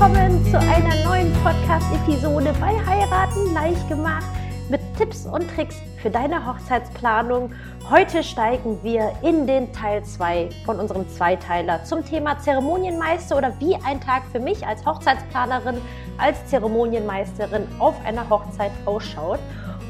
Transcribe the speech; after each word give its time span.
willkommen 0.00 0.42
zu 0.46 0.58
einer 0.58 1.04
neuen 1.04 1.30
Podcast-Episode 1.44 2.54
bei 2.58 2.74
Heiraten 2.86 3.52
leicht 3.52 3.86
gemacht 3.86 4.24
mit 4.70 4.80
Tipps 4.96 5.26
und 5.26 5.46
Tricks 5.54 5.76
für 6.00 6.08
deine 6.08 6.46
Hochzeitsplanung. 6.46 7.52
Heute 7.90 8.22
steigen 8.22 8.82
wir 8.82 9.12
in 9.22 9.46
den 9.46 9.70
Teil 9.74 10.02
2 10.02 10.48
von 10.64 10.80
unserem 10.80 11.06
Zweiteiler 11.10 11.84
zum 11.84 12.02
Thema 12.02 12.38
Zeremonienmeister 12.38 13.36
oder 13.36 13.52
wie 13.58 13.74
ein 13.74 14.00
Tag 14.00 14.22
für 14.32 14.40
mich 14.40 14.66
als 14.66 14.86
Hochzeitsplanerin, 14.86 15.76
als 16.16 16.46
Zeremonienmeisterin 16.46 17.68
auf 17.78 17.94
einer 18.06 18.30
Hochzeit 18.30 18.72
ausschaut 18.86 19.40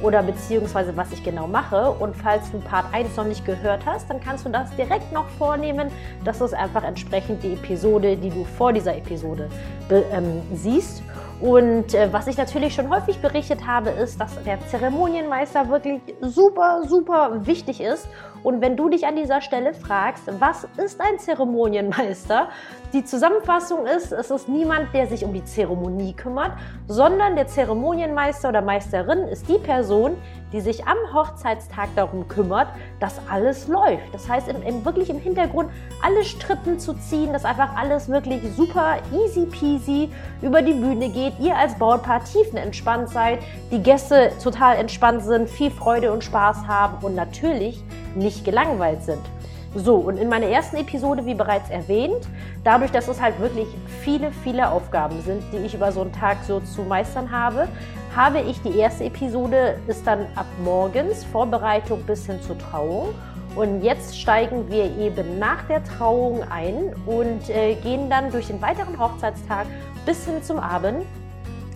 oder 0.03 0.23
beziehungsweise 0.23 0.97
was 0.97 1.13
ich 1.13 1.23
genau 1.23 1.47
mache. 1.47 1.91
Und 1.93 2.17
falls 2.17 2.51
du 2.51 2.59
Part 2.59 2.87
1 2.93 3.17
noch 3.17 3.25
nicht 3.25 3.45
gehört 3.45 3.85
hast, 3.87 4.09
dann 4.11 4.21
kannst 4.21 4.47
du 4.47 4.51
das 4.51 4.75
direkt 4.77 5.13
noch 5.13 5.29
vornehmen. 5.31 5.91
Das 6.25 6.41
ist 6.41 6.55
einfach 6.55 6.85
entsprechend 6.85 7.43
die 7.43 7.53
Episode, 7.53 8.17
die 8.17 8.31
du 8.31 8.45
vor 8.45 8.73
dieser 8.73 8.97
Episode 8.97 9.49
ähm, 9.91 10.43
siehst. 10.55 11.03
Und 11.41 11.95
äh, 11.95 12.13
was 12.13 12.27
ich 12.27 12.37
natürlich 12.37 12.75
schon 12.75 12.91
häufig 12.91 13.19
berichtet 13.21 13.67
habe, 13.67 13.91
ist, 13.91 14.21
dass 14.21 14.43
der 14.45 14.59
Zeremonienmeister 14.69 15.71
wirklich 15.71 16.03
super, 16.21 16.83
super 16.87 17.47
wichtig 17.47 17.81
ist. 17.81 18.09
Und 18.43 18.61
wenn 18.61 18.77
du 18.77 18.89
dich 18.89 19.07
an 19.07 19.17
dieser 19.17 19.41
Stelle 19.41 19.75
fragst, 19.75 20.25
was 20.39 20.67
ist 20.77 21.01
ein 21.01 21.19
Zeremonienmeister? 21.19 22.49
Die 22.93 23.05
Zusammenfassung 23.05 23.87
ist, 23.87 24.13
es 24.13 24.31
ist 24.31 24.49
niemand, 24.49 24.93
der 24.95 25.07
sich 25.07 25.25
um 25.25 25.33
die 25.33 25.45
Zeremonie 25.45 26.15
kümmert, 26.15 26.53
sondern 26.89 27.37
der 27.37 27.47
Zeremonienmeister 27.47 28.49
oder 28.49 28.63
Meisterin 28.63 29.29
ist 29.29 29.49
die 29.49 29.59
Person, 29.59 30.17
die 30.53 30.61
sich 30.61 30.87
am 30.87 30.97
Hochzeitstag 31.15 31.89
darum 31.95 32.27
kümmert, 32.27 32.69
dass 32.99 33.21
alles 33.31 33.69
läuft. 33.69 34.13
Das 34.13 34.29
heißt, 34.29 34.49
im, 34.49 34.63
im, 34.63 34.85
wirklich 34.85 35.11
im 35.11 35.21
Hintergrund 35.21 35.71
alle 36.03 36.25
Strippen 36.25 36.81
zu 36.81 36.95
ziehen, 36.95 37.33
dass 37.33 37.45
einfach 37.45 37.77
alles 37.77 38.09
wirklich 38.09 38.43
super 38.57 38.97
easy 39.13 39.47
peasy 39.47 40.11
über 40.43 40.63
die 40.63 40.75
Bühne 40.75 41.11
geht, 41.11 41.35
ihr 41.39 41.57
als 41.57 41.77
Brautpaar 41.77 42.25
tiefenentspannt 42.25 43.11
seid, 43.11 43.39
die 43.71 43.83
Gäste 43.83 44.33
total 44.43 44.77
entspannt 44.77 45.23
sind, 45.23 45.49
viel 45.49 45.71
Freude 45.71 46.13
und 46.13 46.25
Spaß 46.25 46.67
haben 46.67 47.05
und 47.05 47.15
natürlich 47.15 47.85
nicht 48.15 48.45
gelangweilt 48.45 49.03
sind. 49.03 49.21
So, 49.75 49.97
und 49.97 50.17
in 50.17 50.29
meiner 50.29 50.47
ersten 50.47 50.77
Episode, 50.77 51.25
wie 51.27 51.35
bereits 51.35 51.71
erwähnt, 51.71 52.27
dadurch, 52.65 52.91
dass 52.91 53.07
es 53.07 53.21
halt 53.21 53.39
wirklich 53.39 53.69
viele, 54.03 54.33
viele 54.43 54.69
Aufgaben 54.69 55.23
sind, 55.23 55.45
die 55.53 55.59
ich 55.59 55.75
über 55.75 55.93
so 55.93 56.01
einen 56.01 56.13
Tag 56.13 56.39
so 56.45 56.59
zu 56.59 56.83
meistern 56.83 57.31
habe, 57.31 57.69
habe 58.17 58.41
ich 58.41 58.61
die 58.63 58.77
erste 58.77 59.05
Episode, 59.05 59.79
ist 59.87 60.05
dann 60.05 60.27
ab 60.35 60.47
morgens 60.65 61.25
Vorbereitung 61.25 62.03
bis 62.03 62.27
hin 62.27 62.43
zur 62.43 62.59
Trauung. 62.59 63.15
Und 63.55 63.83
jetzt 63.83 64.19
steigen 64.19 64.69
wir 64.71 64.85
eben 64.99 65.39
nach 65.39 65.63
der 65.69 65.85
Trauung 65.85 66.43
ein 66.51 66.93
und 67.07 67.49
äh, 67.49 67.75
gehen 67.77 68.11
dann 68.11 68.33
durch 68.33 68.49
den 68.49 68.61
weiteren 68.61 68.99
Hochzeitstag 68.99 69.67
bis 70.05 70.25
hin 70.25 70.43
zum 70.43 70.59
Abend. 70.59 71.05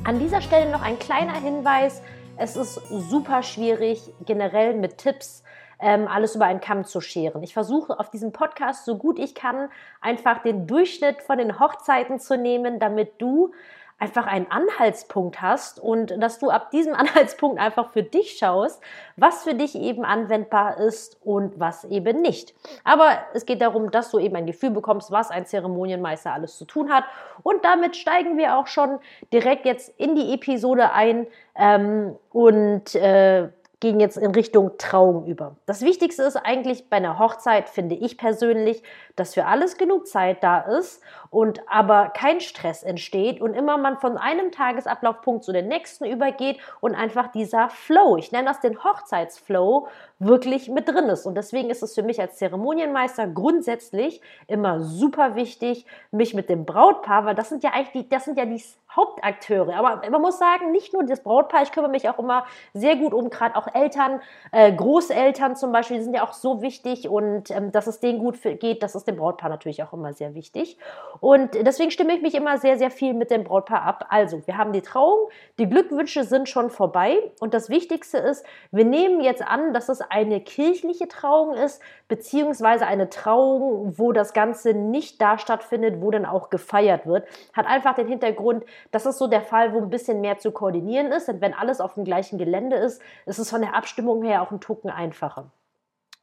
An 0.03 0.19
dieser 0.19 0.41
Stelle 0.41 0.71
noch 0.73 0.83
ein 0.83 0.99
kleiner 0.99 1.35
Hinweis. 1.35 2.03
Es 2.37 2.57
ist 2.57 2.81
super 2.91 3.45
schwierig, 3.45 4.03
generell 4.25 4.75
mit 4.75 4.99
Tipps 4.99 5.44
ähm, 5.81 6.09
alles 6.09 6.35
über 6.37 6.45
einen 6.45 6.61
Kamm 6.61 6.85
zu 6.85 7.01
scheren. 7.01 7.43
Ich 7.43 7.55
versuche 7.55 7.99
auf 7.99 8.11
diesem 8.11 8.33
Podcast 8.33 8.85
so 8.85 8.97
gut 8.97 9.19
ich 9.19 9.35
kann 9.35 9.69
einfach 10.01 10.43
den 10.43 10.67
Durchschnitt 10.67 11.23
von 11.23 11.39
den 11.39 11.59
Hochzeiten 11.59 12.19
zu 12.19 12.37
nehmen, 12.37 12.79
damit 12.79 13.21
du 13.21 13.53
einfach 13.99 14.27
einen 14.27 14.51
Anhaltspunkt 14.51 15.41
hast 15.41 15.79
und 15.79 16.21
dass 16.21 16.39
du 16.39 16.51
ab 16.51 16.71
diesem 16.71 16.95
Anhaltspunkt 16.95 17.61
einfach 17.61 17.91
für 17.93 18.03
dich 18.03 18.37
schaust, 18.39 18.83
was 19.17 19.45
für 19.45 19.55
dich 19.55 19.75
eben 19.77 20.05
anwendbar 20.05 20.79
ist 20.79 21.17
und 21.23 21.59
was 21.61 21.85
eben 21.85 22.21
nicht. 22.21 22.55
Aber 22.83 23.19
es 23.33 23.47
geht 23.47 23.63
darum, 23.63 23.91
dass 23.91 24.11
du 24.11 24.19
eben 24.19 24.37
ein 24.37 24.47
Gefühl 24.47 24.71
bekommst, 24.71 25.11
was 25.11 25.31
ein 25.31 25.47
Zeremonienmeister 25.47 26.33
alles 26.33 26.59
zu 26.59 26.65
tun 26.65 26.93
hat. 26.93 27.05
Und 27.43 27.65
damit 27.65 27.97
steigen 27.97 28.37
wir 28.37 28.57
auch 28.59 28.67
schon 28.67 28.99
direkt 29.33 29.65
jetzt 29.65 29.89
in 29.99 30.17
die 30.17 30.35
Episode 30.35 30.93
ein 30.93 31.27
ähm, 31.57 32.17
und 32.31 32.95
äh, 32.97 33.49
gehen 33.85 34.01
jetzt 34.01 34.17
in 34.17 34.31
Richtung 34.31 34.79
Trauung 34.79 35.27
über. 35.27 35.57
Das 35.67 35.83
Wichtigste 35.83 36.23
ist 36.23 36.37
eigentlich 36.37 36.89
bei 36.89 36.97
einer 36.97 37.19
Hochzeit, 37.19 37.69
finde 37.69 37.95
ich 37.95 38.17
persönlich, 38.17 38.83
dass 39.17 39.35
für 39.35 39.47
alles 39.47 39.77
genug 39.77 40.07
Zeit 40.07 40.43
da 40.43 40.61
ist 40.61 41.03
und 41.31 41.61
aber 41.69 42.11
kein 42.11 42.41
Stress 42.41 42.83
entsteht 42.83 43.41
und 43.41 43.55
immer 43.55 43.77
man 43.77 43.99
von 43.99 44.17
einem 44.17 44.53
Tagesablaufpunkt 44.53 45.45
zu 45.45 45.53
den 45.53 45.69
nächsten 45.69 46.05
übergeht 46.05 46.59
und 46.81 46.95
einfach 46.95 47.29
dieser 47.29 47.69
Flow, 47.71 48.17
ich 48.17 48.33
nenne 48.33 48.49
das 48.49 48.61
den 48.61 48.83
Hochzeitsflow, 48.83 49.89
wirklich 50.19 50.69
mit 50.69 50.89
drin 50.89 51.07
ist. 51.07 51.27
Und 51.27 51.35
deswegen 51.35 51.71
ist 51.71 51.83
es 51.83 51.95
für 51.95 52.03
mich 52.03 52.21
als 52.21 52.37
Zeremonienmeister 52.37 53.27
grundsätzlich 53.27 54.21
immer 54.47 54.81
super 54.81 55.35
wichtig, 55.35 55.87
mich 56.11 56.35
mit 56.35 56.49
dem 56.49 56.65
Brautpaar, 56.65 57.25
weil 57.25 57.35
das 57.35 57.49
sind 57.49 57.63
ja 57.63 57.71
eigentlich 57.73 58.05
die, 58.05 58.09
das 58.09 58.25
sind 58.25 58.39
ja 58.39 58.47
die 58.47 58.63
Hauptakteure. 58.95 59.75
Aber 59.75 60.09
man 60.09 60.21
muss 60.21 60.39
sagen, 60.39 60.71
nicht 60.71 60.93
nur 60.93 61.05
das 61.05 61.23
Brautpaar, 61.23 61.63
ich 61.63 61.73
kümmere 61.73 61.91
mich 61.91 62.09
auch 62.09 62.19
immer 62.19 62.47
sehr 62.73 62.97
gut 62.97 63.13
um 63.13 63.31
gerade 63.31 63.57
auch 63.57 63.67
Eltern, 63.75 64.21
äh, 64.53 64.73
Großeltern 64.73 65.57
zum 65.57 65.73
Beispiel, 65.73 65.99
die 65.99 66.05
sind 66.05 66.15
ja 66.15 66.25
auch 66.25 66.33
so 66.33 66.63
wichtig 66.63 67.09
und 67.09 67.51
ähm, 67.51 67.73
dass 67.73 67.87
es 67.87 68.01
denen 68.01 68.21
gut 68.21 68.39
geht, 68.61 68.83
das 68.83 68.95
ist 69.05 69.09
dem 69.09 69.17
Brautpaar 69.17 69.51
natürlich 69.51 69.83
auch 69.83 69.93
immer 69.93 70.13
sehr 70.15 70.35
wichtig. 70.35 70.79
Und 71.21 71.55
deswegen 71.55 71.91
stimme 71.91 72.15
ich 72.15 72.23
mich 72.23 72.35
immer 72.35 72.57
sehr, 72.59 72.79
sehr 72.79 72.91
viel 72.91 73.13
mit 73.13 73.31
dem 73.31 73.45
Brautpaar 73.45 73.83
ab. 73.83 74.07
Also, 74.09 74.47
wir 74.47 74.57
haben 74.57 74.73
die 74.73 74.81
Trauung, 74.81 75.29
die 75.59 75.69
Glückwünsche 75.69 76.25
sind 76.25 76.49
schon 76.49 76.71
vorbei 76.71 77.19
und 77.41 77.53
das 77.53 77.69
Wichtigste 77.69 78.19
ist, 78.19 78.47
wir 78.71 78.85
nehmen 78.85 79.21
jetzt 79.21 79.47
an, 79.47 79.75
dass 79.75 79.89
es 79.89 80.01
eine 80.01 80.41
kirchliche 80.41 81.07
Trauung 81.07 81.55
ist, 81.55 81.83
beziehungsweise 82.09 82.87
eine 82.87 83.11
Trauung, 83.11 83.99
wo 83.99 84.13
das 84.13 84.33
Ganze 84.33 84.73
nicht 84.73 85.21
da 85.21 85.37
stattfindet, 85.39 86.01
wo 86.01 86.11
dann 86.11 86.25
auch 86.25 86.49
gefeiert 86.49 87.07
wird. 87.07 87.27
Hat 87.53 87.67
einfach 87.67 87.95
den 87.95 88.09
Hintergrund, 88.09 88.65
das 88.91 89.05
ist 89.07 89.19
so 89.19 89.27
der 89.27 89.43
Fall, 89.43 89.75
wo 89.75 89.79
ein 89.79 89.91
bisschen 89.91 90.21
mehr 90.21 90.39
zu 90.39 90.51
koordinieren 90.51 91.13
ist. 91.13 91.29
Und 91.29 91.41
wenn 91.41 91.53
alles 91.53 91.81
auf 91.81 91.95
dem 91.95 92.05
gleichen 92.05 92.39
Gelände 92.39 92.77
ist, 92.77 93.03
ist 93.27 93.39
es 93.39 93.51
von 93.51 93.61
der 93.61 93.75
Abstimmung 93.75 94.23
her 94.23 94.43
auch 94.43 94.51
ein 94.51 94.61
Tucken 94.61 94.91
einfacher. 94.91 95.51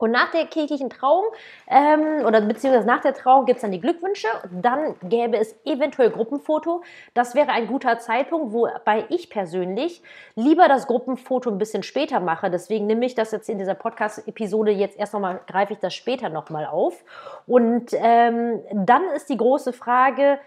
Und 0.02 0.12
nach 0.12 0.32
der 0.32 0.46
kirchlichen 0.46 0.90
Trauung 0.90 1.26
ähm, 1.68 2.26
oder 2.26 2.42
beziehungsweise 2.42 2.88
nach 2.88 3.02
der 3.02 3.14
Trauung 3.14 3.46
gibt 3.46 3.58
es 3.58 3.62
dann 3.62 3.72
die 3.72 3.80
Glückwünsche. 3.80 4.28
Dann 4.52 4.96
gäbe 5.04 5.38
es 5.38 5.56
eventuell 5.64 6.10
Gruppenfoto. 6.10 6.82
Das 7.14 7.36
wäre 7.36 7.50
ein 7.50 7.68
guter 7.68 8.00
Zeitpunkt, 8.00 8.52
wobei 8.52 9.06
ich 9.10 9.30
persönlich 9.30 10.02
lieber 10.36 10.68
das 10.68 10.88
Gruppenfoto 10.88 11.52
ein 11.52 11.60
bisschen 11.60 11.84
später 11.84 12.20
mache. 12.20 12.50
Deswegen 12.50 12.88
nehme 12.88 13.06
ich 13.06 13.14
das 13.14 13.32
jetzt 13.32 13.48
in 13.48 13.60
dieser 13.60 13.76
Podcast-Episode 13.76 14.72
jetzt 14.72 14.98
erst 14.98 15.14
nochmal, 15.14 15.42
greife 15.46 15.74
ich 15.74 15.80
das 15.80 15.94
später 15.94 16.30
nochmal 16.30 16.66
auf. 16.66 17.04
Und 17.46 17.92
ähm, 17.94 18.62
dann 18.74 19.04
ist 19.16 19.30
die 19.30 19.38
große 19.38 19.72
Frage, 19.72 20.40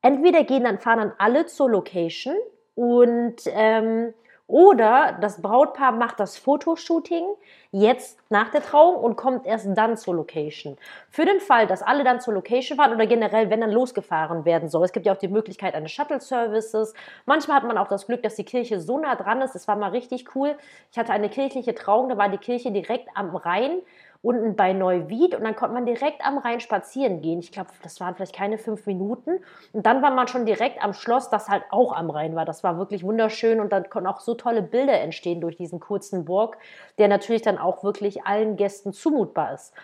entweder 0.00 0.44
gehen 0.44 0.64
dann, 0.64 0.78
fahren 0.78 0.98
dann 0.98 1.12
alle 1.18 1.44
zur 1.44 1.70
Location 1.70 2.34
und 2.74 3.36
ähm, 3.46 4.14
oder 4.46 5.16
das 5.20 5.40
Brautpaar 5.40 5.92
macht 5.92 6.20
das 6.20 6.36
Fotoshooting 6.36 7.24
jetzt 7.70 8.18
nach 8.28 8.50
der 8.50 8.62
Trauung 8.62 8.96
und 8.96 9.16
kommt 9.16 9.46
erst 9.46 9.66
dann 9.74 9.96
zur 9.96 10.14
Location. 10.14 10.76
Für 11.08 11.24
den 11.24 11.40
Fall, 11.40 11.66
dass 11.66 11.82
alle 11.82 12.04
dann 12.04 12.20
zur 12.20 12.34
Location 12.34 12.76
fahren 12.76 12.92
oder 12.92 13.06
generell, 13.06 13.48
wenn 13.48 13.62
dann 13.62 13.72
losgefahren 13.72 14.44
werden 14.44 14.68
soll. 14.68 14.84
Es 14.84 14.92
gibt 14.92 15.06
ja 15.06 15.12
auch 15.14 15.18
die 15.18 15.28
Möglichkeit 15.28 15.74
eines 15.74 15.92
Shuttle-Services. 15.92 16.92
Manchmal 17.24 17.56
hat 17.56 17.64
man 17.64 17.78
auch 17.78 17.88
das 17.88 18.06
Glück, 18.06 18.22
dass 18.22 18.34
die 18.34 18.44
Kirche 18.44 18.80
so 18.80 18.98
nah 18.98 19.14
dran 19.14 19.40
ist. 19.40 19.54
Das 19.54 19.66
war 19.66 19.76
mal 19.76 19.90
richtig 19.90 20.34
cool. 20.34 20.56
Ich 20.92 20.98
hatte 20.98 21.12
eine 21.12 21.30
kirchliche 21.30 21.74
Trauung, 21.74 22.10
da 22.10 22.18
war 22.18 22.28
die 22.28 22.38
Kirche 22.38 22.70
direkt 22.70 23.08
am 23.14 23.34
Rhein 23.34 23.80
unten 24.24 24.56
bei 24.56 24.72
Neuwied 24.72 25.34
und 25.34 25.44
dann 25.44 25.54
konnte 25.54 25.74
man 25.74 25.84
direkt 25.84 26.26
am 26.26 26.38
Rhein 26.38 26.60
spazieren 26.60 27.20
gehen. 27.20 27.40
Ich 27.40 27.52
glaube, 27.52 27.68
das 27.82 28.00
waren 28.00 28.14
vielleicht 28.14 28.34
keine 28.34 28.56
fünf 28.56 28.86
Minuten. 28.86 29.40
Und 29.72 29.84
dann 29.84 30.02
war 30.02 30.10
man 30.12 30.28
schon 30.28 30.46
direkt 30.46 30.82
am 30.82 30.94
Schloss, 30.94 31.28
das 31.28 31.48
halt 31.48 31.64
auch 31.70 31.92
am 31.92 32.08
Rhein 32.08 32.34
war. 32.34 32.46
Das 32.46 32.64
war 32.64 32.78
wirklich 32.78 33.04
wunderschön 33.04 33.60
und 33.60 33.70
dann 33.70 33.90
konnten 33.90 34.08
auch 34.08 34.20
so 34.20 34.34
tolle 34.34 34.62
Bilder 34.62 34.98
entstehen 34.98 35.42
durch 35.42 35.56
diesen 35.56 35.78
kurzen 35.78 36.24
Burg, 36.24 36.56
der 36.98 37.08
natürlich 37.08 37.42
dann 37.42 37.58
auch 37.58 37.84
wirklich 37.84 38.24
allen 38.24 38.56
Gästen 38.56 38.94
zumutbar 38.94 39.52
ist. 39.52 39.74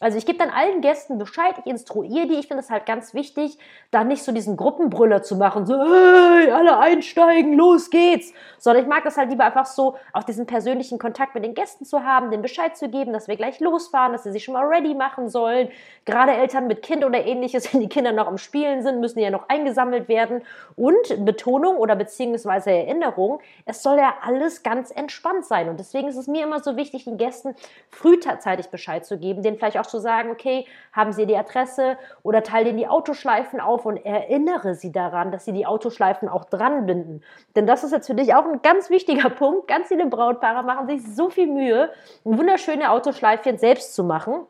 Also 0.00 0.16
ich 0.16 0.24
gebe 0.24 0.38
dann 0.38 0.48
allen 0.48 0.80
Gästen 0.80 1.18
Bescheid, 1.18 1.54
ich 1.58 1.70
instruiere 1.70 2.26
die. 2.26 2.34
Ich 2.34 2.48
finde 2.48 2.62
es 2.62 2.70
halt 2.70 2.86
ganz 2.86 3.12
wichtig, 3.12 3.58
da 3.90 4.02
nicht 4.02 4.22
so 4.22 4.32
diesen 4.32 4.56
Gruppenbrüller 4.56 5.22
zu 5.22 5.36
machen, 5.36 5.66
so 5.66 5.74
hey, 5.74 6.50
alle 6.50 6.78
einsteigen, 6.78 7.52
los 7.52 7.90
geht's. 7.90 8.32
Sondern 8.58 8.84
ich 8.84 8.88
mag 8.88 9.04
das 9.04 9.18
halt 9.18 9.28
lieber 9.28 9.44
einfach 9.44 9.66
so, 9.66 9.96
auch 10.14 10.22
diesen 10.22 10.46
persönlichen 10.46 10.98
Kontakt 10.98 11.34
mit 11.34 11.44
den 11.44 11.54
Gästen 11.54 11.84
zu 11.84 12.02
haben, 12.02 12.30
den 12.30 12.40
Bescheid 12.40 12.78
zu 12.78 12.88
geben, 12.88 13.12
dass 13.12 13.28
wir 13.28 13.36
gleich 13.36 13.60
losfahren, 13.60 14.12
dass 14.12 14.22
sie 14.22 14.32
sich 14.32 14.42
schon 14.44 14.54
mal 14.54 14.66
ready 14.66 14.94
machen 14.94 15.28
sollen. 15.28 15.68
Gerade 16.06 16.32
Eltern 16.32 16.66
mit 16.66 16.80
Kind 16.80 17.04
oder 17.04 17.24
ähnliches, 17.26 17.70
wenn 17.74 17.80
die 17.80 17.88
Kinder 17.88 18.12
noch 18.12 18.26
am 18.26 18.38
Spielen 18.38 18.82
sind, 18.82 19.00
müssen 19.00 19.18
ja 19.18 19.28
noch 19.28 19.50
eingesammelt 19.50 20.08
werden. 20.08 20.42
Und 20.76 21.26
Betonung 21.26 21.76
oder 21.76 21.94
beziehungsweise 21.94 22.70
Erinnerung, 22.70 23.40
es 23.66 23.82
soll 23.82 23.98
ja 23.98 24.14
alles 24.22 24.62
ganz 24.62 24.90
entspannt 24.90 25.44
sein. 25.44 25.68
Und 25.68 25.78
deswegen 25.78 26.08
ist 26.08 26.16
es 26.16 26.26
mir 26.26 26.42
immer 26.42 26.60
so 26.60 26.76
wichtig, 26.76 27.04
den 27.04 27.18
Gästen 27.18 27.54
frühzeitig 27.90 28.68
Bescheid 28.68 29.04
zu 29.04 29.18
geben, 29.18 29.42
den 29.42 29.56
vielleicht 29.56 29.78
auch 29.78 29.89
zu 29.90 29.98
sagen, 29.98 30.30
okay, 30.30 30.66
haben 30.92 31.12
Sie 31.12 31.26
die 31.26 31.36
Adresse 31.36 31.98
oder 32.22 32.42
teile 32.42 32.70
denen 32.70 32.78
die 32.78 32.88
Autoschleifen 32.88 33.60
auf 33.60 33.84
und 33.84 33.96
erinnere 33.98 34.74
sie 34.74 34.92
daran, 34.92 35.32
dass 35.32 35.44
sie 35.44 35.52
die 35.52 35.66
Autoschleifen 35.66 36.28
auch 36.28 36.44
dran 36.44 36.86
binden. 36.86 37.22
Denn 37.56 37.66
das 37.66 37.84
ist 37.84 37.92
jetzt 37.92 38.06
für 38.06 38.14
dich 38.14 38.34
auch 38.34 38.44
ein 38.44 38.62
ganz 38.62 38.90
wichtiger 38.90 39.30
Punkt. 39.30 39.68
Ganz 39.68 39.88
viele 39.88 40.06
Brautpaare 40.06 40.64
machen 40.64 40.86
sich 40.86 41.02
so 41.14 41.30
viel 41.30 41.48
Mühe, 41.48 41.90
wunderschöne 42.24 42.90
Autoschleifchen 42.90 43.58
selbst 43.58 43.94
zu 43.94 44.04
machen. 44.04 44.46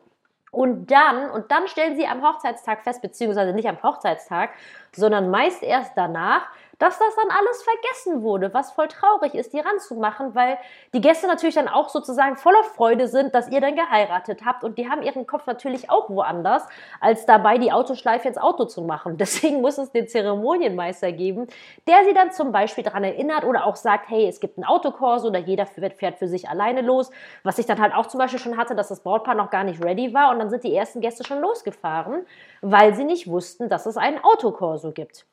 Und 0.51 0.91
dann, 0.91 1.31
und 1.31 1.49
dann 1.49 1.67
stellen 1.67 1.95
sie 1.95 2.05
am 2.05 2.21
Hochzeitstag 2.21 2.83
fest, 2.83 3.01
beziehungsweise 3.01 3.53
nicht 3.53 3.69
am 3.69 3.81
Hochzeitstag, 3.81 4.49
sondern 4.91 5.31
meist 5.31 5.63
erst 5.63 5.93
danach, 5.95 6.41
dass 6.81 6.97
das 6.97 7.15
dann 7.15 7.29
alles 7.29 7.61
vergessen 7.61 8.23
wurde, 8.23 8.55
was 8.55 8.71
voll 8.71 8.87
traurig 8.87 9.35
ist, 9.35 9.53
die 9.53 9.59
ranzumachen, 9.59 10.33
weil 10.33 10.57
die 10.95 11.01
Gäste 11.01 11.27
natürlich 11.27 11.53
dann 11.53 11.67
auch 11.67 11.89
sozusagen 11.89 12.37
voller 12.37 12.63
Freude 12.63 13.07
sind, 13.07 13.35
dass 13.35 13.49
ihr 13.49 13.61
dann 13.61 13.75
geheiratet 13.75 14.41
habt 14.45 14.63
und 14.63 14.79
die 14.79 14.89
haben 14.89 15.03
ihren 15.03 15.27
Kopf 15.27 15.45
natürlich 15.45 15.91
auch 15.91 16.09
woanders, 16.09 16.65
als 16.99 17.27
dabei 17.27 17.59
die 17.59 17.71
Autoschleife 17.71 18.27
ins 18.27 18.39
Auto 18.39 18.65
zu 18.65 18.81
machen. 18.81 19.17
Deswegen 19.21 19.61
muss 19.61 19.77
es 19.77 19.91
den 19.91 20.07
Zeremonienmeister 20.07 21.11
geben, 21.11 21.45
der 21.87 22.03
sie 22.03 22.15
dann 22.15 22.31
zum 22.31 22.51
Beispiel 22.51 22.83
daran 22.83 23.03
erinnert 23.03 23.43
oder 23.43 23.67
auch 23.67 23.75
sagt, 23.75 24.09
hey, 24.09 24.27
es 24.27 24.39
gibt 24.39 24.57
einen 24.57 24.65
Autokurs 24.65 25.23
oder 25.23 25.37
jeder 25.37 25.67
fährt 25.67 26.17
für 26.17 26.27
sich 26.27 26.49
alleine 26.49 26.81
los, 26.81 27.11
was 27.43 27.59
ich 27.59 27.67
dann 27.67 27.79
halt 27.79 27.93
auch 27.93 28.07
zum 28.07 28.17
Beispiel 28.17 28.39
schon 28.39 28.57
hatte, 28.57 28.73
dass 28.73 28.87
das 28.87 29.03
Brautpaar 29.03 29.35
noch 29.35 29.51
gar 29.51 29.63
nicht 29.63 29.83
ready 29.83 30.15
war 30.15 30.31
und 30.31 30.39
dann 30.39 30.49
sind 30.49 30.63
die 30.63 30.75
ersten 30.75 30.99
Gäste 30.99 31.23
schon 31.23 31.41
losgefahren, 31.41 32.25
weil 32.61 32.95
sie 32.95 33.03
nicht 33.03 33.27
wussten, 33.27 33.69
dass 33.69 33.85
es 33.85 33.97
einen 33.97 34.23
Autokorso 34.23 34.91
gibt. 34.91 35.27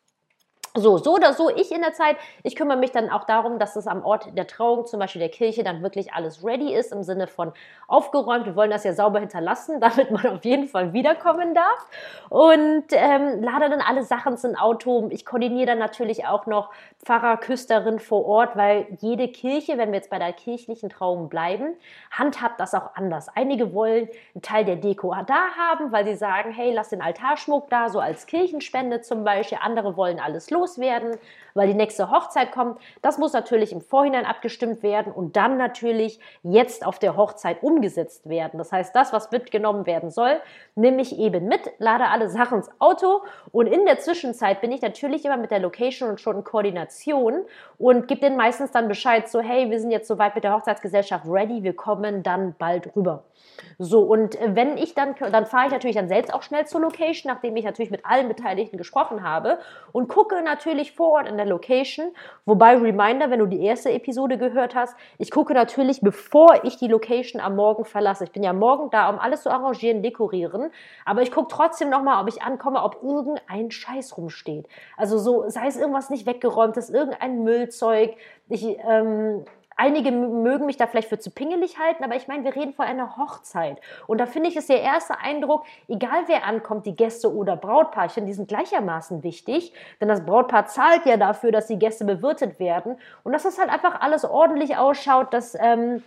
So, 0.81 0.99
so 0.99 1.15
oder 1.15 1.33
so, 1.33 1.51
ich 1.51 1.73
in 1.73 1.81
der 1.81 1.93
Zeit, 1.93 2.17
ich 2.43 2.55
kümmere 2.57 2.77
mich 2.77 2.93
dann 2.93 3.11
auch 3.11 3.25
darum, 3.25 3.59
dass 3.59 3.77
es 3.77 3.87
am 3.87 4.05
Ort 4.05 4.37
der 4.37 4.47
Trauung, 4.47 4.87
zum 4.87 5.01
Beispiel 5.01 5.21
der 5.21 5.29
Kirche, 5.29 5.65
dann 5.65 5.83
wirklich 5.83 6.13
alles 6.13 6.45
ready 6.45 6.73
ist, 6.75 6.93
im 6.93 7.03
Sinne 7.03 7.27
von 7.27 7.53
aufgeräumt. 7.87 8.47
Wir 8.47 8.55
wollen 8.55 8.71
das 8.71 8.85
ja 8.85 8.93
sauber 8.93 9.21
hinterlassen, 9.21 9.81
damit 9.81 10.11
man 10.11 10.27
auf 10.27 10.45
jeden 10.45 10.69
Fall 10.69 10.93
wiederkommen 10.93 11.55
darf. 11.55 11.87
Und 12.29 12.85
ähm, 12.93 13.43
lade 13.43 13.71
dann 13.71 13.81
alle 13.81 14.03
Sachen 14.05 14.35
ins 14.35 14.45
Auto. 14.59 15.09
Ich 15.11 15.25
koordiniere 15.25 15.67
dann 15.67 15.79
natürlich 15.79 16.27
auch 16.27 16.47
noch 16.47 16.71
Pfarrer, 17.05 17.37
Küsterin 17.39 17.99
vor 17.99 18.27
Ort, 18.27 18.57
weil 18.57 18.87
jede 19.01 19.29
Kirche, 19.29 19.79
wenn 19.79 19.89
wir 19.91 19.97
jetzt 19.97 20.11
bei 20.11 20.19
der 20.19 20.33
kirchlichen 20.33 20.91
Trauung 20.91 21.29
bleiben, 21.29 21.75
handhabt 22.11 22.61
das 22.61 22.75
auch 22.75 22.95
anders. 22.95 23.29
Einige 23.35 23.73
wollen 23.73 24.09
einen 24.35 24.43
Teil 24.43 24.65
der 24.65 24.77
Deko 24.77 25.15
da 25.27 25.49
haben, 25.57 25.91
weil 25.93 26.05
sie 26.05 26.15
sagen, 26.15 26.53
hey, 26.53 26.73
lass 26.73 26.91
den 26.91 27.01
Altarschmuck 27.01 27.71
da, 27.71 27.89
so 27.89 27.99
als 27.99 28.27
Kirchenspende 28.27 29.01
zum 29.01 29.25
Beispiel. 29.25 29.59
Andere 29.63 29.97
wollen 29.97 30.21
alles 30.21 30.51
los 30.51 30.68
loswerden, 30.69 31.17
weil 31.55 31.69
die 31.69 31.75
nächste 31.75 32.11
Hochzeit 32.11 32.53
kommt. 32.53 32.79
Das 33.03 33.19
muss 33.19 33.33
natürlich 33.33 33.73
im 33.73 33.81
Vorhinein 33.81 34.25
abgestimmt 34.25 34.83
werden 34.83 35.13
und 35.13 35.37
dann 35.37 35.57
natürlich 35.57 36.21
jetzt 36.43 36.87
auf 36.87 36.99
der 36.99 37.17
Hochzeit 37.17 37.63
umgesetzt 37.63 38.29
werden. 38.29 38.59
Das 38.59 38.71
heißt, 38.71 38.95
das, 38.95 39.13
was 39.13 39.31
mitgenommen 39.31 39.87
werden 39.87 40.11
soll, 40.11 40.41
nehme 40.75 41.03
ich 41.03 41.19
eben 41.19 41.47
mit, 41.49 41.61
lade 41.79 42.07
alle 42.09 42.29
Sachen 42.29 42.59
ins 42.59 42.71
Auto 42.79 43.23
und 43.51 43.67
in 43.67 43.87
der 43.87 43.99
Zwischenzeit 43.99 44.61
bin 44.61 44.71
ich 44.71 44.83
natürlich 44.83 45.25
immer 45.25 45.37
mit 45.37 45.51
der 45.51 45.59
Location 45.59 46.11
und 46.11 46.21
schon 46.21 46.37
in 46.37 46.45
Koordination 46.45 47.45
und 47.79 48.07
gebe 48.09 48.21
denen 48.21 48.37
meistens 48.37 48.71
dann 48.71 48.89
Bescheid, 48.89 49.29
so 49.29 49.41
hey, 49.41 49.71
wir 49.71 49.81
sind 49.81 49.91
jetzt 49.91 50.09
soweit 50.09 50.35
mit 50.35 50.45
der 50.45 50.55
Hochzeitsgesellschaft 50.55 51.25
ready, 51.27 51.63
wir 51.63 51.75
kommen 51.75 52.23
dann 52.23 52.55
bald 52.59 52.95
rüber. 52.95 53.25
So, 53.79 54.03
und 54.03 54.39
wenn 54.41 54.77
ich 54.77 54.95
dann, 54.95 55.15
dann 55.33 55.47
fahre 55.47 55.67
ich 55.67 55.73
natürlich 55.73 55.97
dann 55.97 56.09
selbst 56.09 56.33
auch 56.33 56.43
schnell 56.43 56.67
zur 56.67 56.81
Location, 56.81 57.33
nachdem 57.33 57.57
ich 57.57 57.65
natürlich 57.65 57.91
mit 57.91 58.05
allen 58.05 58.29
Beteiligten 58.29 58.77
gesprochen 58.77 59.23
habe 59.23 59.59
und 59.93 60.09
gucke 60.09 60.43
natürlich 60.43 60.58
vor 60.95 61.11
Ort 61.13 61.29
in 61.29 61.37
der 61.37 61.47
Location. 61.47 62.13
Wobei, 62.45 62.77
Reminder, 62.77 63.31
wenn 63.31 63.39
du 63.39 63.47
die 63.47 63.63
erste 63.63 63.91
Episode 63.91 64.39
gehört 64.39 64.75
hast, 64.75 64.97
ich 65.19 65.31
gucke 65.31 65.55
natürlich, 65.55 66.01
bevor 66.01 66.65
ich 66.65 66.77
die 66.77 66.89
Location 66.89 67.41
am 67.41 67.57
Morgen 67.57 67.85
verlasse. 67.85 68.25
Ich 68.25 68.33
bin 68.33 68.43
ja 68.43 68.53
morgen 68.53 68.91
da, 68.91 69.09
um 69.09 69.19
alles 69.19 69.43
zu 69.43 69.51
arrangieren, 69.51 70.03
dekorieren, 70.03 70.71
aber 71.05 71.23
ich 71.23 71.31
gucke 71.31 71.49
trotzdem 71.51 71.91
nochmal, 71.91 72.23
ob 72.23 72.29
ich 72.29 72.43
ankomme, 72.43 72.83
ob 72.83 73.03
irgendein 73.03 73.71
Scheiß 73.71 74.17
rumsteht. 74.17 74.67
Also 74.97 75.19
so, 75.19 75.49
sei 75.49 75.67
es 75.67 75.77
irgendwas 75.77 76.11
nicht 76.11 76.27
weggeräumt 76.27 76.77
ist, 76.77 76.91
irgendein 76.91 77.43
Müllzeug. 77.43 78.17
Ich, 78.49 78.65
ähm, 78.89 79.45
Einige 79.81 80.11
mögen 80.11 80.67
mich 80.67 80.77
da 80.77 80.89
vielleicht 80.89 81.09
für 81.09 81.21
zu 81.21 81.31
pingelig 81.31 81.79
halten, 81.79 82.03
aber 82.03 82.17
ich 82.17 82.27
meine, 82.27 82.43
wir 82.43 82.57
reden 82.57 82.73
von 82.73 82.85
einer 82.85 83.17
Hochzeit. 83.17 83.81
Und 84.09 84.19
da 84.19 84.27
finde 84.27 84.49
ich 84.49 84.57
es 84.57 84.67
der 84.67 84.83
erste 84.83 85.21
Eindruck, 85.21 85.65
egal 85.87 86.25
wer 86.27 86.45
ankommt, 86.45 86.85
die 86.85 86.97
Gäste 86.97 87.33
oder 87.33 87.57
Brautpaarchen, 87.57 88.27
die 88.27 88.33
sind 88.33 88.49
gleichermaßen 88.49 89.23
wichtig. 89.23 89.73
Denn 90.01 90.09
das 90.09 90.27
Brautpaar 90.27 90.67
zahlt 90.67 91.07
ja 91.07 91.17
dafür, 91.17 91.53
dass 91.53 91.69
die 91.69 91.79
Gäste 91.79 92.05
bewirtet 92.05 92.59
werden. 92.59 92.97
Und 93.23 93.33
dass 93.33 93.45
das 93.45 93.57
halt 93.57 93.71
einfach 93.71 94.01
alles 94.01 94.25
ordentlich 94.25 94.77
ausschaut, 94.77 95.33
dass 95.33 95.57
ähm, 95.61 96.03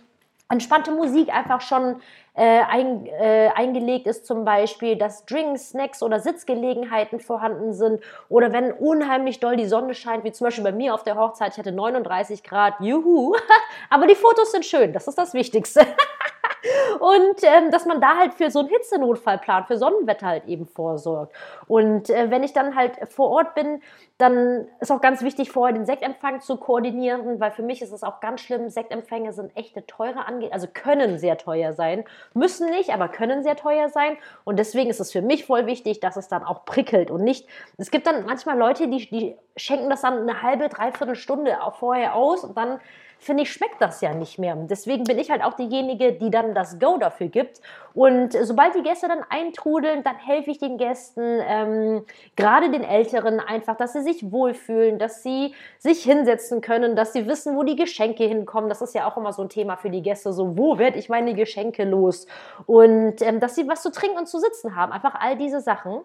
entspannte 0.52 0.92
Musik 0.92 1.34
einfach 1.34 1.62
schon 1.62 1.96
äh, 2.34 2.60
ein, 2.68 3.06
äh, 3.06 3.50
eingelegt 3.54 4.06
ist, 4.06 4.26
zum 4.26 4.44
Beispiel, 4.44 4.96
dass 4.96 5.24
Drinks, 5.24 5.70
Snacks 5.70 6.02
oder 6.02 6.20
Sitzgelegenheiten 6.20 7.20
vorhanden 7.20 7.72
sind 7.72 8.00
oder 8.28 8.52
wenn 8.52 8.72
unheimlich 8.72 9.40
doll 9.40 9.56
die 9.56 9.66
Sonne 9.66 9.94
scheint, 9.94 10.24
wie 10.24 10.32
zum 10.32 10.46
Beispiel 10.46 10.64
bei 10.64 10.72
mir 10.72 10.94
auf 10.94 11.02
der 11.02 11.16
Hochzeit, 11.16 11.52
ich 11.52 11.58
hatte 11.58 11.72
39 11.72 12.42
Grad, 12.42 12.74
juhu, 12.80 13.34
aber 13.90 14.06
die 14.06 14.14
Fotos 14.14 14.52
sind 14.52 14.64
schön, 14.64 14.92
das 14.92 15.08
ist 15.08 15.18
das 15.18 15.34
Wichtigste. 15.34 15.86
Und 17.00 17.42
ähm, 17.42 17.72
dass 17.72 17.86
man 17.86 18.00
da 18.00 18.16
halt 18.16 18.34
für 18.34 18.50
so 18.50 18.60
einen 18.60 18.68
Hitzenotfallplan, 18.68 19.64
für 19.64 19.76
Sonnenwetter 19.76 20.26
halt 20.26 20.46
eben 20.46 20.66
vorsorgt. 20.66 21.34
Und 21.66 22.08
äh, 22.08 22.30
wenn 22.30 22.44
ich 22.44 22.52
dann 22.52 22.76
halt 22.76 22.96
vor 23.08 23.30
Ort 23.30 23.54
bin, 23.54 23.82
dann 24.18 24.68
ist 24.80 24.92
auch 24.92 25.00
ganz 25.00 25.22
wichtig, 25.22 25.50
vorher 25.50 25.74
den 25.74 25.86
Sektempfang 25.86 26.40
zu 26.40 26.56
koordinieren, 26.56 27.40
weil 27.40 27.50
für 27.50 27.62
mich 27.62 27.82
ist 27.82 27.92
es 27.92 28.04
auch 28.04 28.20
ganz 28.20 28.40
schlimm, 28.40 28.68
Sektempfänge 28.68 29.32
sind 29.32 29.56
echte 29.56 29.84
teure 29.86 30.26
Ange 30.26 30.52
also 30.52 30.68
können 30.72 31.18
sehr 31.18 31.38
teuer 31.38 31.72
sein. 31.72 32.04
Müssen 32.34 32.70
nicht, 32.70 32.90
aber 32.90 33.08
können 33.08 33.42
sehr 33.42 33.56
teuer 33.56 33.88
sein. 33.88 34.16
Und 34.44 34.58
deswegen 34.58 34.90
ist 34.90 35.00
es 35.00 35.12
für 35.12 35.22
mich 35.22 35.46
voll 35.46 35.66
wichtig, 35.66 36.00
dass 36.00 36.16
es 36.16 36.28
dann 36.28 36.44
auch 36.44 36.64
prickelt 36.64 37.10
und 37.10 37.24
nicht. 37.24 37.48
Es 37.78 37.90
gibt 37.90 38.06
dann 38.06 38.26
manchmal 38.26 38.58
Leute, 38.58 38.88
die, 38.88 39.08
die 39.08 39.36
schenken 39.56 39.90
das 39.90 40.02
dann 40.02 40.28
eine 40.28 40.42
halbe, 40.42 40.68
dreiviertel 40.68 41.16
Stunde 41.16 41.56
vorher 41.78 42.14
aus 42.14 42.44
und 42.44 42.56
dann 42.56 42.80
finde 43.22 43.44
ich, 43.44 43.52
schmeckt 43.52 43.80
das 43.80 44.00
ja 44.00 44.14
nicht 44.14 44.38
mehr. 44.40 44.56
Deswegen 44.56 45.04
bin 45.04 45.16
ich 45.16 45.30
halt 45.30 45.44
auch 45.44 45.54
diejenige, 45.54 46.12
die 46.12 46.30
dann 46.30 46.56
das 46.56 46.80
Go 46.80 46.98
dafür 46.98 47.28
gibt. 47.28 47.60
Und 47.94 48.32
sobald 48.32 48.74
die 48.74 48.82
Gäste 48.82 49.06
dann 49.06 49.24
eintrudeln, 49.28 50.02
dann 50.02 50.16
helfe 50.16 50.50
ich 50.50 50.58
den 50.58 50.76
Gästen, 50.76 51.40
ähm, 51.46 52.04
gerade 52.34 52.70
den 52.70 52.82
Älteren, 52.82 53.38
einfach, 53.38 53.76
dass 53.76 53.92
sie 53.92 54.02
sich 54.02 54.11
wohlfühlen, 54.30 54.98
dass 54.98 55.22
sie 55.22 55.54
sich 55.78 56.02
hinsetzen 56.02 56.60
können, 56.60 56.96
dass 56.96 57.12
sie 57.12 57.26
wissen, 57.26 57.56
wo 57.56 57.62
die 57.62 57.76
Geschenke 57.76 58.24
hinkommen. 58.24 58.68
Das 58.68 58.82
ist 58.82 58.94
ja 58.94 59.10
auch 59.10 59.16
immer 59.16 59.32
so 59.32 59.42
ein 59.42 59.48
Thema 59.48 59.76
für 59.76 59.90
die 59.90 60.02
Gäste. 60.02 60.32
So, 60.32 60.56
wo 60.58 60.78
werde 60.78 60.98
ich 60.98 61.08
meine 61.08 61.34
Geschenke 61.34 61.84
los? 61.84 62.26
Und 62.66 63.22
ähm, 63.22 63.40
dass 63.40 63.54
sie 63.54 63.66
was 63.68 63.82
zu 63.82 63.90
trinken 63.90 64.18
und 64.18 64.26
zu 64.26 64.38
sitzen 64.38 64.76
haben. 64.76 64.92
Einfach 64.92 65.14
all 65.18 65.36
diese 65.36 65.60
Sachen. 65.60 66.02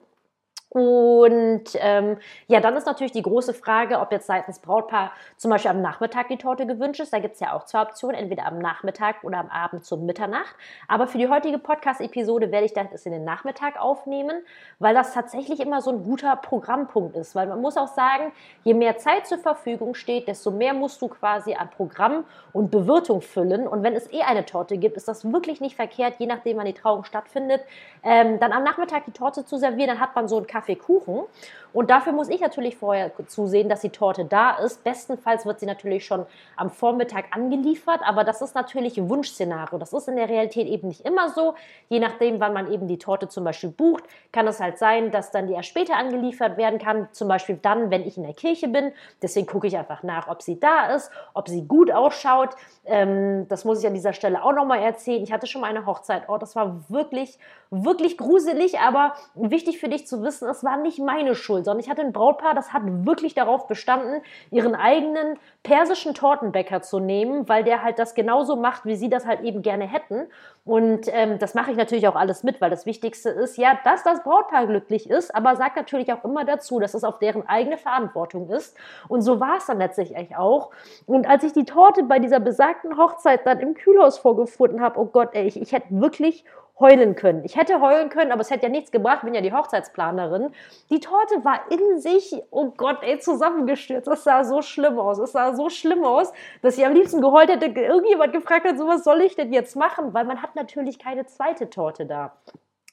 Und 0.70 1.64
ähm, 1.76 2.18
ja, 2.48 2.60
dann 2.60 2.76
ist 2.76 2.86
natürlich 2.86 3.14
die 3.14 3.22
große 3.22 3.54
Frage, 3.54 4.00
ob 4.00 4.12
jetzt 4.12 4.28
seitens 4.28 4.60
Brautpaar 4.60 5.12
zum 5.38 5.50
Beispiel 5.50 5.72
am 5.72 5.82
Nachmittag 5.82 6.28
die 6.28 6.38
Torte 6.38 6.68
gewünscht 6.68 7.00
ist. 7.00 7.14
Da 7.14 7.20
gibt 7.20 7.36
es 7.36 7.40
ja 7.40 7.54
auch 7.54 7.64
zwei 7.64 7.82
Optionen, 7.84 8.18
entweder 8.18 8.46
am 8.46 8.60
Nachmittag 8.60 9.24
oder 9.24 9.38
am 9.38 9.50
Abend 9.50 9.86
zur 9.86 9.98
Mitternacht. 9.98 10.56
Aber 10.90 11.08
für 11.08 11.18
die 11.18 11.30
heutige 11.30 11.58
Podcast-Episode 11.58 12.52
werde 12.52 12.66
ich 12.66 12.74
das 12.74 13.06
in 13.06 13.14
den 13.14 13.24
Nachmittag 13.24 13.80
aufnehmen, 13.80 14.42
weil 14.80 14.94
das 14.94 15.14
tatsächlich 15.14 15.62
immer 15.62 15.82
so 15.82 15.92
ein 15.92 16.04
guter 16.04 16.36
Programmpunkt 16.36 17.16
ist. 17.16 17.34
Weil 17.34 17.48
man 17.48 17.62
muss 17.62 17.78
auch 17.78 17.88
sagen, 17.88 18.34
je 18.66 18.74
mehr 18.74 18.98
Zeit 18.98 19.26
zur 19.26 19.38
Verfügung 19.38 19.96
steht, 19.96 20.28
desto 20.28 20.52
mehr 20.52 20.74
musst 20.74 21.02
du 21.02 21.08
quasi 21.08 21.56
an 21.56 21.70
Programm 21.70 22.26
und 22.52 22.72
Bewirtung 22.72 23.22
füllen. 23.22 23.68
Und 23.68 23.84
wenn 23.84 23.96
es 23.96 24.12
eh 24.12 24.22
eine 24.22 24.46
Torte 24.46 24.78
gibt, 24.78 24.98
ist 24.98 25.08
das 25.08 25.32
wirklich 25.32 25.62
nicht 25.62 25.78
verkehrt, 25.78 26.16
je 26.18 26.28
nachdem, 26.28 26.58
wann 26.58 26.66
die 26.66 26.74
Trauung 26.74 27.06
stattfindet, 27.06 27.62
ähm, 28.04 28.40
dann 28.40 28.52
am 28.52 28.64
Nachmittag 28.64 29.06
die 29.06 29.12
Torte 29.12 29.46
zu 29.46 29.58
servieren. 29.58 29.88
Dann 29.88 30.00
hat 30.02 30.14
man 30.14 30.28
so 30.28 30.38
ein 30.38 30.48
Kaffee 30.58 30.76
Kuchen 30.76 31.28
Und 31.74 31.90
dafür 31.90 32.14
muss 32.14 32.30
ich 32.30 32.42
natürlich 32.42 32.78
vorher 32.78 33.12
zusehen, 33.28 33.70
dass 33.70 33.82
die 33.82 33.90
Torte 33.90 34.26
da 34.26 34.58
ist. 34.58 34.84
Bestenfalls 34.84 35.46
wird 35.46 35.60
sie 35.60 35.66
natürlich 35.66 36.06
schon 36.06 36.26
am 36.56 36.70
Vormittag 36.70 37.26
angeliefert, 37.32 38.02
aber 38.06 38.24
das 38.24 38.42
ist 38.42 38.56
natürlich 38.56 38.98
ein 38.98 39.10
Wunschszenario. 39.10 39.78
Das 39.78 39.94
ist 39.94 40.08
in 40.08 40.16
der 40.16 40.30
Realität 40.30 40.68
eben 40.68 40.88
nicht 40.88 41.02
immer 41.06 41.30
so. 41.30 41.56
Je 41.90 42.00
nachdem, 42.00 42.40
wann 42.40 42.54
man 42.54 42.72
eben 42.72 42.88
die 42.88 42.98
Torte 42.98 43.28
zum 43.28 43.44
Beispiel 43.44 43.70
bucht, 43.70 44.04
kann 44.32 44.48
es 44.48 44.60
halt 44.60 44.78
sein, 44.78 45.12
dass 45.12 45.32
dann 45.32 45.48
die 45.48 45.54
erst 45.54 45.70
später 45.70 45.96
angeliefert 45.96 46.58
werden 46.58 46.80
kann. 46.80 47.10
Zum 47.12 47.28
Beispiel 47.28 47.60
dann, 47.62 47.92
wenn 47.92 48.06
ich 48.06 48.18
in 48.18 48.24
der 48.24 48.34
Kirche 48.34 48.68
bin. 48.68 48.92
Deswegen 49.22 49.48
gucke 49.48 49.68
ich 49.68 49.78
einfach 49.78 50.04
nach, 50.04 50.28
ob 50.28 50.42
sie 50.42 50.60
da 50.60 50.94
ist, 50.96 51.12
ob 51.34 51.48
sie 51.48 51.68
gut 51.68 51.92
ausschaut. 51.92 52.56
Ähm, 52.86 53.48
das 53.50 53.66
muss 53.66 53.82
ich 53.82 53.88
an 53.88 53.94
dieser 53.94 54.14
Stelle 54.14 54.44
auch 54.44 54.54
nochmal 54.54 54.80
erzählen. 54.80 55.22
Ich 55.24 55.32
hatte 55.32 55.48
schon 55.48 55.62
mal 55.62 55.68
eine 55.68 55.86
Hochzeit. 55.86 56.24
Oh, 56.28 56.38
das 56.38 56.56
war 56.56 56.90
wirklich, 56.90 57.38
wirklich 57.70 58.18
gruselig, 58.18 58.80
aber 58.80 59.14
wichtig 59.36 59.80
für 59.80 59.90
dich 59.90 60.08
zu 60.08 60.24
wissen, 60.24 60.48
es 60.50 60.64
war 60.64 60.78
nicht 60.78 61.00
meine 61.00 61.36
Schuld, 61.36 61.66
sondern 61.68 61.84
ich 61.84 61.90
hatte 61.90 62.02
ein 62.02 62.14
Brautpaar, 62.14 62.56
das 62.56 62.72
hat 62.72 62.84
wirklich 62.86 63.34
darauf 63.34 63.68
bestanden, 63.68 64.22
ihren 64.52 64.74
eigenen 64.74 65.38
persischen 65.64 66.14
Tortenbäcker 66.14 66.82
zu 66.82 67.00
nehmen, 67.00 67.50
weil 67.50 67.66
der 67.66 67.84
halt 67.84 68.00
das 68.00 68.16
genauso 68.16 68.56
macht, 68.56 68.86
wie 68.86 68.96
sie 68.96 69.10
das 69.10 69.26
halt 69.26 69.42
eben 69.42 69.62
gerne 69.62 69.86
hätten. 69.86 70.28
Und 70.64 71.08
ähm, 71.12 71.40
das 71.40 71.56
mache 71.56 71.72
ich 71.72 71.78
natürlich 71.78 72.08
auch 72.08 72.16
alles 72.16 72.44
mit, 72.44 72.62
weil 72.62 72.70
das 72.70 72.86
Wichtigste 72.86 73.30
ist 73.32 73.58
ja, 73.58 73.78
dass 73.84 74.04
das 74.04 74.24
Brautpaar 74.24 74.66
glücklich 74.66 75.10
ist, 75.10 75.36
aber 75.36 75.58
sagt 75.58 75.76
natürlich 75.76 76.14
auch 76.14 76.24
immer 76.24 76.46
dazu, 76.46 76.80
dass 76.80 76.94
es 76.94 77.04
auf 77.04 77.20
deren 77.20 77.46
eigene 77.50 77.78
Verantwortung 77.78 78.50
ist. 78.50 78.78
Und 79.10 79.22
so 79.22 79.42
war 79.42 79.58
es 79.58 79.66
dann 79.66 79.80
letztlich 79.80 80.16
auch. 80.38 80.72
Und 81.06 81.28
als 81.28 81.44
ich 81.44 81.52
die 81.52 81.66
Torte 81.66 82.04
bei 82.04 82.20
dieser 82.20 82.40
besagten 82.40 82.98
Hochzeit 82.98 83.46
dann 83.46 83.60
im 83.60 83.74
Kühlhaus 83.74 84.18
vorgefunden 84.18 84.80
habe, 84.80 84.98
oh 85.02 85.06
Gott, 85.06 85.32
ey, 85.34 85.48
ich, 85.48 85.62
ich 85.62 85.74
hätte 85.74 85.88
wirklich 85.90 86.46
heulen 86.80 87.16
können. 87.16 87.44
Ich 87.44 87.56
hätte 87.56 87.82
heulen 87.82 88.10
können, 88.10 88.32
aber 88.32 88.42
es 88.42 88.52
hätte 88.52 88.64
ja 88.64 88.70
nichts 88.70 88.92
gebracht, 88.92 89.24
bin 89.24 89.34
ja 89.34 89.42
die 89.42 89.54
Hochzeitsplanerin. 89.54 90.54
Die 90.90 91.00
Torte 91.00 91.44
war 91.44 91.60
in 91.72 92.00
sich, 92.00 92.36
oh 92.52 92.72
Gott, 92.78 93.00
ey, 93.02 93.20
zusammengestürzt. 93.20 94.08
Es 94.08 94.24
sah 94.24 94.44
so 94.44 94.62
schlimm 94.62 95.00
aus. 95.00 95.18
Es 95.20 95.32
sah 95.32 95.56
so 95.56 95.70
schlimm 95.70 96.04
aus, 96.04 96.32
dass 96.62 96.78
ich 96.78 96.86
am 96.86 96.94
liebsten 96.94 97.22
geheult 97.22 97.50
hätte, 97.50 97.68
irgendjemand 97.68 98.34
gefragt 98.34 98.68
hat, 98.68 98.78
so 98.78 98.88
was 98.88 99.04
soll 99.04 99.22
ich 99.22 99.36
denn 99.36 99.54
jetzt 99.54 99.76
machen? 99.76 100.14
Weil 100.14 100.26
man 100.26 100.42
hat 100.42 100.56
natürlich 100.56 101.00
keine 101.00 101.26
zweite 101.26 101.70
Torte 101.70 102.06
da. 102.06 102.34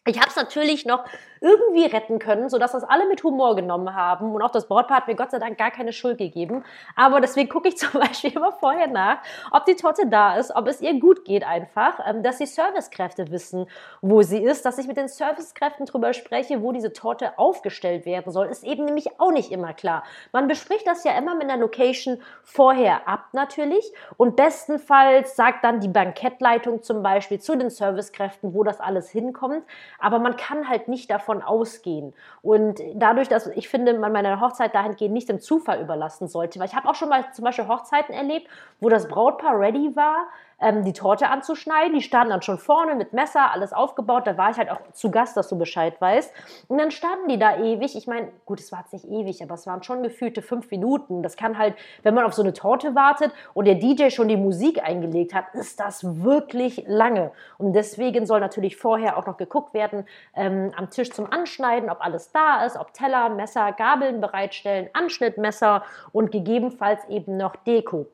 Ich 0.07 0.19
habe 0.19 0.29
es 0.29 0.37
natürlich 0.37 0.85
noch 0.85 1.05
irgendwie 1.41 1.87
retten 1.87 2.19
können, 2.19 2.51
sodass 2.51 2.73
das 2.73 2.85
alle 2.85 3.09
mit 3.09 3.23
Humor 3.25 3.57
genommen 3.57 3.95
haben. 3.95 4.35
Und 4.35 4.43
auch 4.43 4.51
das 4.51 4.69
Brautpaar 4.69 4.99
hat 4.99 5.07
mir 5.09 5.15
Gott 5.15 5.31
sei 5.31 5.39
Dank 5.39 5.57
gar 5.57 5.71
keine 5.71 5.95
Schuld 5.95 6.19
gegeben. 6.19 6.63
Aber 6.95 7.23
deswegen 7.23 7.49
gucke 7.49 7.69
ich 7.69 7.77
zum 7.79 8.01
Beispiel 8.01 8.33
immer 8.33 8.53
vorher 8.53 8.87
nach, 8.87 9.19
ob 9.51 9.65
die 9.65 9.77
Torte 9.77 10.07
da 10.07 10.37
ist, 10.37 10.55
ob 10.55 10.69
es 10.69 10.83
ihr 10.83 11.01
gut 11.01 11.25
geht 11.25 11.43
einfach, 11.43 12.01
ähm, 12.07 12.23
dass 12.23 12.37
die 12.37 12.47
Servicekräfte 12.47 13.31
wissen, 13.31 13.67
wo 14.03 14.21
sie 14.21 14.43
ist, 14.43 14.67
dass 14.67 14.77
ich 14.77 14.87
mit 14.87 14.99
den 14.99 15.09
Servicekräften 15.09 15.87
drüber 15.87 16.13
spreche, 16.13 16.63
wo 16.63 16.73
diese 16.73 16.93
Torte 16.93 17.39
aufgestellt 17.39 18.05
werden 18.05 18.31
soll, 18.31 18.49
ist 18.49 18.63
eben 18.63 18.85
nämlich 18.85 19.19
auch 19.19 19.33
nicht 19.33 19.53
immer 19.53 19.73
klar. 19.73 20.05
Man 20.33 20.49
bespricht 20.49 20.87
das 20.87 21.05
ja 21.05 21.17
immer 21.17 21.35
mit 21.35 21.45
einer 21.45 21.57
Location 21.57 22.21
vorher 22.43 23.09
ab 23.09 23.29
natürlich 23.33 23.91
und 24.19 24.37
bestenfalls 24.37 25.35
sagt 25.35 25.65
dann 25.65 25.81
die 25.81 25.89
Bankettleitung 25.89 26.83
zum 26.83 27.03
Beispiel 27.03 27.41
zu 27.41 27.57
den 27.57 27.71
Servicekräften, 27.71 28.53
wo 28.53 28.65
das 28.65 28.81
alles 28.81 29.09
hinkommt 29.09 29.65
aber 29.99 30.19
man 30.19 30.37
kann 30.37 30.69
halt 30.69 30.89
nicht 30.89 31.11
davon 31.11 31.43
ausgehen. 31.43 32.15
Und 32.43 32.81
dadurch, 32.95 33.29
dass 33.29 33.47
ich 33.49 33.69
finde, 33.69 33.99
man 33.99 34.13
meine 34.13 34.41
Hochzeit 34.41 34.75
dahingehend 34.75 35.15
nicht 35.15 35.29
dem 35.29 35.41
Zufall 35.41 35.81
überlassen 35.81 36.29
sollte, 36.29 36.59
weil 36.59 36.69
ich 36.69 36.75
habe 36.75 36.89
auch 36.89 36.95
schon 36.95 37.09
mal 37.09 37.25
zum 37.33 37.45
Beispiel 37.45 37.69
Hochzeiten 37.69 38.15
erlebt, 38.15 38.49
wo 38.81 38.89
das 38.89 39.09
Brautpaar 39.09 39.59
ready 39.59 39.95
war, 39.97 40.27
ähm, 40.65 40.85
die 40.85 40.93
Torte 40.93 41.29
anzuschneiden. 41.29 41.95
Die 41.95 42.03
standen 42.03 42.31
dann 42.31 42.43
schon 42.43 42.59
vorne 42.59 42.95
mit 42.95 43.13
Messer, 43.13 43.53
alles 43.53 43.73
aufgebaut. 43.73 44.27
Da 44.27 44.39
war 44.39 44.51
ich 44.51 44.57
halt 44.57 44.71
auch 44.71 44.81
zu 44.93 45.11
Gast, 45.11 45.37
dass 45.37 45.49
du 45.49 45.59
Bescheid 45.59 46.01
weißt. 46.01 46.33
Und 46.69 46.79
dann 46.79 46.91
standen 46.91 47.29
die 47.29 47.39
da 47.39 47.59
ewig. 47.59 47.97
Ich 47.97 48.07
meine, 48.07 48.29
gut, 48.47 48.61
es 48.61 48.73
war 48.73 48.81
jetzt 48.81 48.93
nicht 48.93 49.05
ewig, 49.05 49.43
aber 49.43 49.55
es 49.55 49.67
waren 49.67 49.83
schon 49.83 50.03
gefühlte 50.03 50.43
fünf 50.43 50.71
Minuten. 50.71 51.23
Das 51.23 51.37
kann 51.37 51.59
halt, 51.59 51.75
wenn 52.03 52.15
man 52.15 52.25
auf 52.25 52.33
so 52.33 52.43
eine 52.43 52.53
Torte 52.53 52.95
wartet 52.95 53.33
und 53.53 53.67
der 53.67 53.75
DJ 53.75 54.09
schon 54.09 54.29
die 54.29 54.37
Musik 54.37 54.83
eingelegt 54.83 55.35
hat, 55.35 55.55
ist 55.55 55.81
das 55.81 56.25
wirklich 56.25 56.85
lange. 56.87 57.33
Und 57.59 57.75
deswegen 57.75 58.27
soll 58.27 58.41
natürlich 58.41 58.77
vorher 58.77 59.19
auch 59.19 59.27
noch 59.27 59.37
geguckt 59.37 59.75
werden 59.75 60.07
ähm, 60.35 60.73
am 60.77 60.91
Tisch 60.91 61.11
zum 61.11 61.31
Anschneiden, 61.31 61.91
ob 61.91 62.01
alles 62.01 62.33
da 62.33 62.65
ist, 62.65 62.77
ob 62.77 62.95
Teller, 62.95 63.29
Messer, 63.29 63.73
Gabeln 63.73 64.21
bereitstellen, 64.21 64.89
Anschnittmesser 64.93 65.83
und 66.13 66.33
gegebenenfalls 66.33 67.07
eben 67.09 67.37
noch 67.37 67.57
Deko. 67.57 68.07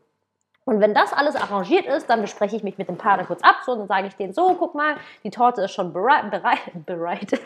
Und 0.64 0.80
wenn 0.80 0.94
das 0.94 1.12
alles 1.12 1.36
arrangiert 1.36 1.86
ist, 1.86 2.08
dann 2.10 2.20
bespreche 2.20 2.54
ich 2.54 2.62
mich 2.62 2.78
mit 2.78 2.88
dem 2.88 2.98
Partner 2.98 3.24
kurz 3.26 3.42
ab. 3.42 3.56
So, 3.64 3.74
dann 3.74 3.88
sage 3.88 4.06
ich 4.08 4.16
denen 4.16 4.32
so, 4.32 4.54
guck 4.58 4.74
mal, 4.74 4.96
die 5.24 5.30
Torte 5.30 5.62
ist 5.62 5.72
schon 5.72 5.92
bereit, 5.94 6.30
bereit, 6.30 6.58
bereit, 6.86 7.40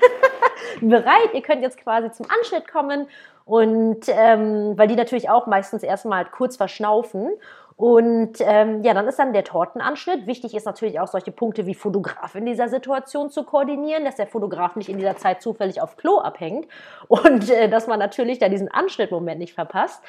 bereit. 0.80 1.32
Ihr 1.32 1.42
könnt 1.42 1.62
jetzt 1.62 1.78
quasi 1.78 2.10
zum 2.10 2.26
Anschnitt 2.38 2.68
kommen. 2.68 3.08
Und 3.44 4.08
ähm, 4.08 4.76
weil 4.78 4.88
die 4.88 4.96
natürlich 4.96 5.28
auch 5.28 5.46
meistens 5.46 5.82
erstmal 5.82 6.24
kurz 6.24 6.56
verschnaufen. 6.56 7.30
Und 7.76 8.34
ähm, 8.40 8.84
ja, 8.84 8.94
dann 8.94 9.08
ist 9.08 9.18
dann 9.18 9.32
der 9.32 9.42
Tortenanschnitt. 9.42 10.28
Wichtig 10.28 10.54
ist 10.54 10.64
natürlich 10.64 11.00
auch 11.00 11.08
solche 11.08 11.32
Punkte 11.32 11.66
wie 11.66 11.74
Fotograf 11.74 12.36
in 12.36 12.46
dieser 12.46 12.68
Situation 12.68 13.30
zu 13.30 13.42
koordinieren, 13.42 14.04
dass 14.04 14.14
der 14.14 14.28
Fotograf 14.28 14.76
nicht 14.76 14.88
in 14.88 14.96
dieser 14.96 15.16
Zeit 15.16 15.42
zufällig 15.42 15.82
auf 15.82 15.96
Klo 15.96 16.18
abhängt 16.18 16.68
und 17.08 17.50
äh, 17.50 17.68
dass 17.68 17.88
man 17.88 17.98
natürlich 17.98 18.38
da 18.38 18.48
diesen 18.48 18.70
Anschnittmoment 18.70 19.40
nicht 19.40 19.54
verpasst. 19.54 20.00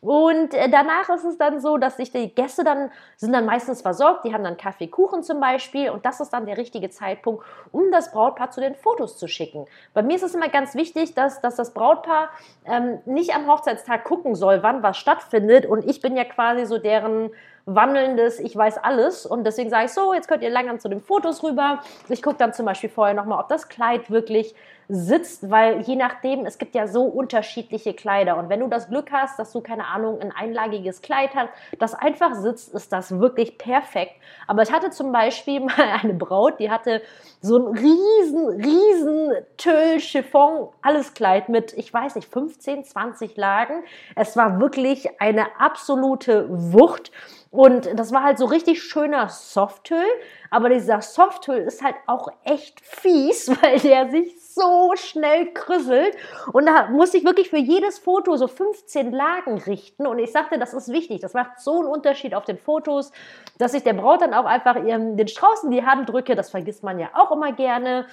Und 0.00 0.52
äh, 0.54 0.68
danach 0.68 1.10
ist 1.10 1.22
es 1.24 1.38
dann 1.38 1.60
so, 1.60 1.76
dass 1.76 1.96
sich 1.96 2.10
die 2.10 2.34
Gäste 2.34 2.64
dann 2.64 2.90
sind 3.16 3.32
dann 3.32 3.46
meistens 3.46 3.82
versorgt. 3.82 4.24
Die 4.24 4.34
haben 4.34 4.42
dann 4.42 4.56
Kaffee, 4.56 4.88
Kuchen 4.88 5.22
zum 5.22 5.38
Beispiel 5.38 5.90
und 5.90 6.04
das 6.04 6.18
ist 6.18 6.32
dann 6.32 6.46
der 6.46 6.56
richtige 6.56 6.90
Zeitpunkt, 6.90 7.44
um 7.70 7.92
das 7.92 8.10
Brautpaar 8.10 8.50
zu 8.50 8.60
den 8.60 8.74
Fotos 8.74 9.16
zu 9.16 9.28
schicken. 9.28 9.66
Bei 9.94 10.02
mir 10.02 10.16
ist 10.16 10.24
es 10.24 10.34
immer 10.34 10.48
ganz 10.48 10.74
wichtig, 10.74 11.14
dass, 11.14 11.40
dass 11.40 11.54
das 11.54 11.72
Brautpaar 11.72 12.30
ähm, 12.64 12.98
nicht 13.04 13.32
am 13.32 13.46
Hochzeitstag 13.46 14.02
gucken 14.02 14.34
soll, 14.34 14.64
wann 14.64 14.82
was 14.82 14.96
stattfindet 14.96 15.66
und 15.66 15.84
ich 15.88 16.00
bin 16.00 16.16
ja 16.16 16.24
quasi 16.24 16.66
so 16.66 16.78
deren 16.78 17.11
ein 17.12 17.30
wandelndes 17.66 18.40
Ich 18.40 18.56
weiß 18.56 18.78
alles. 18.78 19.26
Und 19.26 19.44
deswegen 19.44 19.70
sage 19.70 19.86
ich 19.86 19.92
so, 19.92 20.12
jetzt 20.14 20.28
könnt 20.28 20.42
ihr 20.42 20.50
langsam 20.50 20.80
zu 20.80 20.88
den 20.88 21.00
Fotos 21.00 21.42
rüber. 21.42 21.80
Ich 22.08 22.22
gucke 22.22 22.36
dann 22.36 22.52
zum 22.52 22.66
Beispiel 22.66 22.90
vorher 22.90 23.14
nochmal, 23.14 23.40
ob 23.40 23.48
das 23.48 23.68
Kleid 23.68 24.10
wirklich 24.10 24.54
sitzt, 24.88 25.50
weil 25.50 25.80
je 25.82 25.96
nachdem, 25.96 26.44
es 26.44 26.58
gibt 26.58 26.74
ja 26.74 26.86
so 26.86 27.04
unterschiedliche 27.04 27.94
Kleider. 27.94 28.36
Und 28.36 28.48
wenn 28.48 28.60
du 28.60 28.68
das 28.68 28.88
Glück 28.88 29.10
hast, 29.10 29.38
dass 29.38 29.52
du, 29.52 29.60
keine 29.60 29.86
Ahnung, 29.86 30.20
ein 30.20 30.32
einlagiges 30.32 31.00
Kleid 31.00 31.30
hast, 31.34 31.50
das 31.78 31.94
einfach 31.94 32.34
sitzt, 32.34 32.74
ist 32.74 32.92
das 32.92 33.18
wirklich 33.18 33.58
perfekt. 33.58 34.12
Aber 34.46 34.62
ich 34.62 34.72
hatte 34.72 34.90
zum 34.90 35.12
Beispiel 35.12 35.60
mal 35.64 35.72
eine 36.02 36.14
Braut, 36.14 36.58
die 36.58 36.70
hatte 36.70 37.00
so 37.40 37.56
ein 37.56 37.76
riesen, 37.76 38.48
riesen 38.48 39.32
Tüll, 39.56 40.00
Chiffon, 40.00 40.68
alles 40.82 41.14
Kleid 41.14 41.48
mit, 41.48 41.72
ich 41.74 41.92
weiß 41.92 42.16
nicht, 42.16 42.28
15, 42.28 42.84
20 42.84 43.36
Lagen. 43.36 43.84
Es 44.14 44.36
war 44.36 44.60
wirklich 44.60 45.20
eine 45.20 45.46
absolute 45.58 46.46
Wucht. 46.50 47.12
Und 47.52 47.90
das 47.98 48.12
war 48.12 48.22
halt 48.22 48.38
so 48.38 48.46
richtig 48.46 48.82
schöner 48.82 49.28
Softhüll. 49.28 50.06
Aber 50.50 50.70
dieser 50.70 51.02
Softhüll 51.02 51.58
ist 51.58 51.82
halt 51.82 51.96
auch 52.06 52.28
echt 52.44 52.80
fies, 52.80 53.48
weil 53.62 53.78
der 53.78 54.10
sich 54.10 54.40
so 54.42 54.92
schnell 54.96 55.52
krüsselt. 55.52 56.16
Und 56.54 56.64
da 56.64 56.88
muss 56.88 57.12
ich 57.12 57.24
wirklich 57.24 57.50
für 57.50 57.58
jedes 57.58 57.98
Foto 57.98 58.36
so 58.36 58.48
15 58.48 59.12
Lagen 59.12 59.58
richten. 59.58 60.06
Und 60.06 60.18
ich 60.18 60.32
sagte, 60.32 60.58
das 60.58 60.72
ist 60.72 60.90
wichtig. 60.90 61.20
Das 61.20 61.34
macht 61.34 61.60
so 61.60 61.80
einen 61.80 61.88
Unterschied 61.88 62.34
auf 62.34 62.46
den 62.46 62.56
Fotos, 62.56 63.12
dass 63.58 63.74
ich 63.74 63.82
der 63.82 63.92
Braut 63.92 64.22
dann 64.22 64.32
auch 64.32 64.46
einfach 64.46 64.82
ihren, 64.82 65.18
den 65.18 65.28
Strauß 65.28 65.64
in 65.64 65.72
die 65.72 65.84
Hand 65.84 66.08
drücke. 66.08 66.34
Das 66.34 66.50
vergisst 66.50 66.82
man 66.82 66.98
ja 66.98 67.10
auch 67.12 67.32
immer 67.32 67.52
gerne 67.52 68.06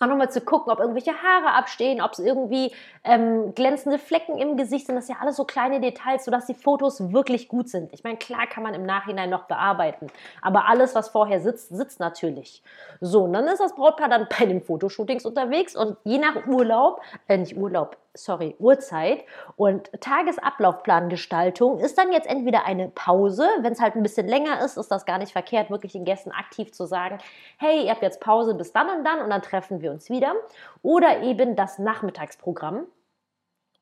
auch 0.00 0.06
nochmal 0.06 0.30
zu 0.30 0.40
gucken, 0.40 0.72
ob 0.72 0.80
irgendwelche 0.80 1.12
Haare 1.12 1.52
abstehen, 1.54 2.00
ob 2.00 2.12
es 2.12 2.18
irgendwie 2.18 2.72
ähm, 3.04 3.54
glänzende 3.54 3.98
Flecken 3.98 4.38
im 4.38 4.56
Gesicht 4.56 4.86
sind. 4.86 4.96
Das 4.96 5.06
sind 5.06 5.16
ja 5.16 5.22
alles 5.22 5.36
so 5.36 5.44
kleine 5.44 5.80
Details, 5.80 6.24
sodass 6.24 6.46
die 6.46 6.54
Fotos 6.54 7.12
wirklich 7.12 7.48
gut 7.48 7.68
sind. 7.68 7.92
Ich 7.92 8.04
meine, 8.04 8.16
klar 8.16 8.46
kann 8.46 8.62
man 8.62 8.74
im 8.74 8.84
Nachhinein 8.84 9.30
noch 9.30 9.44
bearbeiten, 9.44 10.08
aber 10.42 10.68
alles, 10.68 10.94
was 10.94 11.08
vorher 11.08 11.40
sitzt, 11.40 11.68
sitzt 11.68 12.00
natürlich. 12.00 12.62
So, 13.00 13.24
und 13.24 13.32
dann 13.32 13.46
ist 13.46 13.60
das 13.60 13.74
Brautpaar 13.74 14.08
dann 14.08 14.26
bei 14.38 14.46
den 14.46 14.62
Fotoshootings 14.62 15.24
unterwegs 15.24 15.76
und 15.76 15.96
je 16.04 16.18
nach 16.18 16.46
Urlaub, 16.46 17.00
äh, 17.28 17.36
nicht 17.36 17.56
Urlaub, 17.56 17.96
sorry, 18.14 18.54
Uhrzeit 18.58 19.24
und 19.56 19.90
Tagesablaufplangestaltung 20.00 21.80
ist 21.80 21.98
dann 21.98 22.12
jetzt 22.12 22.28
entweder 22.28 22.64
eine 22.64 22.88
Pause, 22.88 23.46
wenn 23.60 23.72
es 23.72 23.80
halt 23.80 23.96
ein 23.96 24.02
bisschen 24.02 24.28
länger 24.28 24.64
ist, 24.64 24.76
ist 24.76 24.90
das 24.90 25.04
gar 25.04 25.18
nicht 25.18 25.32
verkehrt, 25.32 25.70
wirklich 25.70 25.92
den 25.92 26.04
Gästen 26.04 26.30
aktiv 26.30 26.72
zu 26.72 26.86
sagen, 26.86 27.18
hey, 27.58 27.84
ihr 27.84 27.90
habt 27.90 28.02
jetzt 28.02 28.20
Pause 28.20 28.54
bis 28.54 28.72
dann 28.72 28.88
und 28.88 29.04
dann 29.04 29.20
und 29.20 29.30
dann 29.30 29.42
treffen 29.42 29.80
wir 29.80 29.90
uns 29.90 30.08
wieder. 30.10 30.34
Oder 30.82 31.22
eben 31.22 31.56
das 31.56 31.78
Nachmittagsprogramm. 31.78 32.86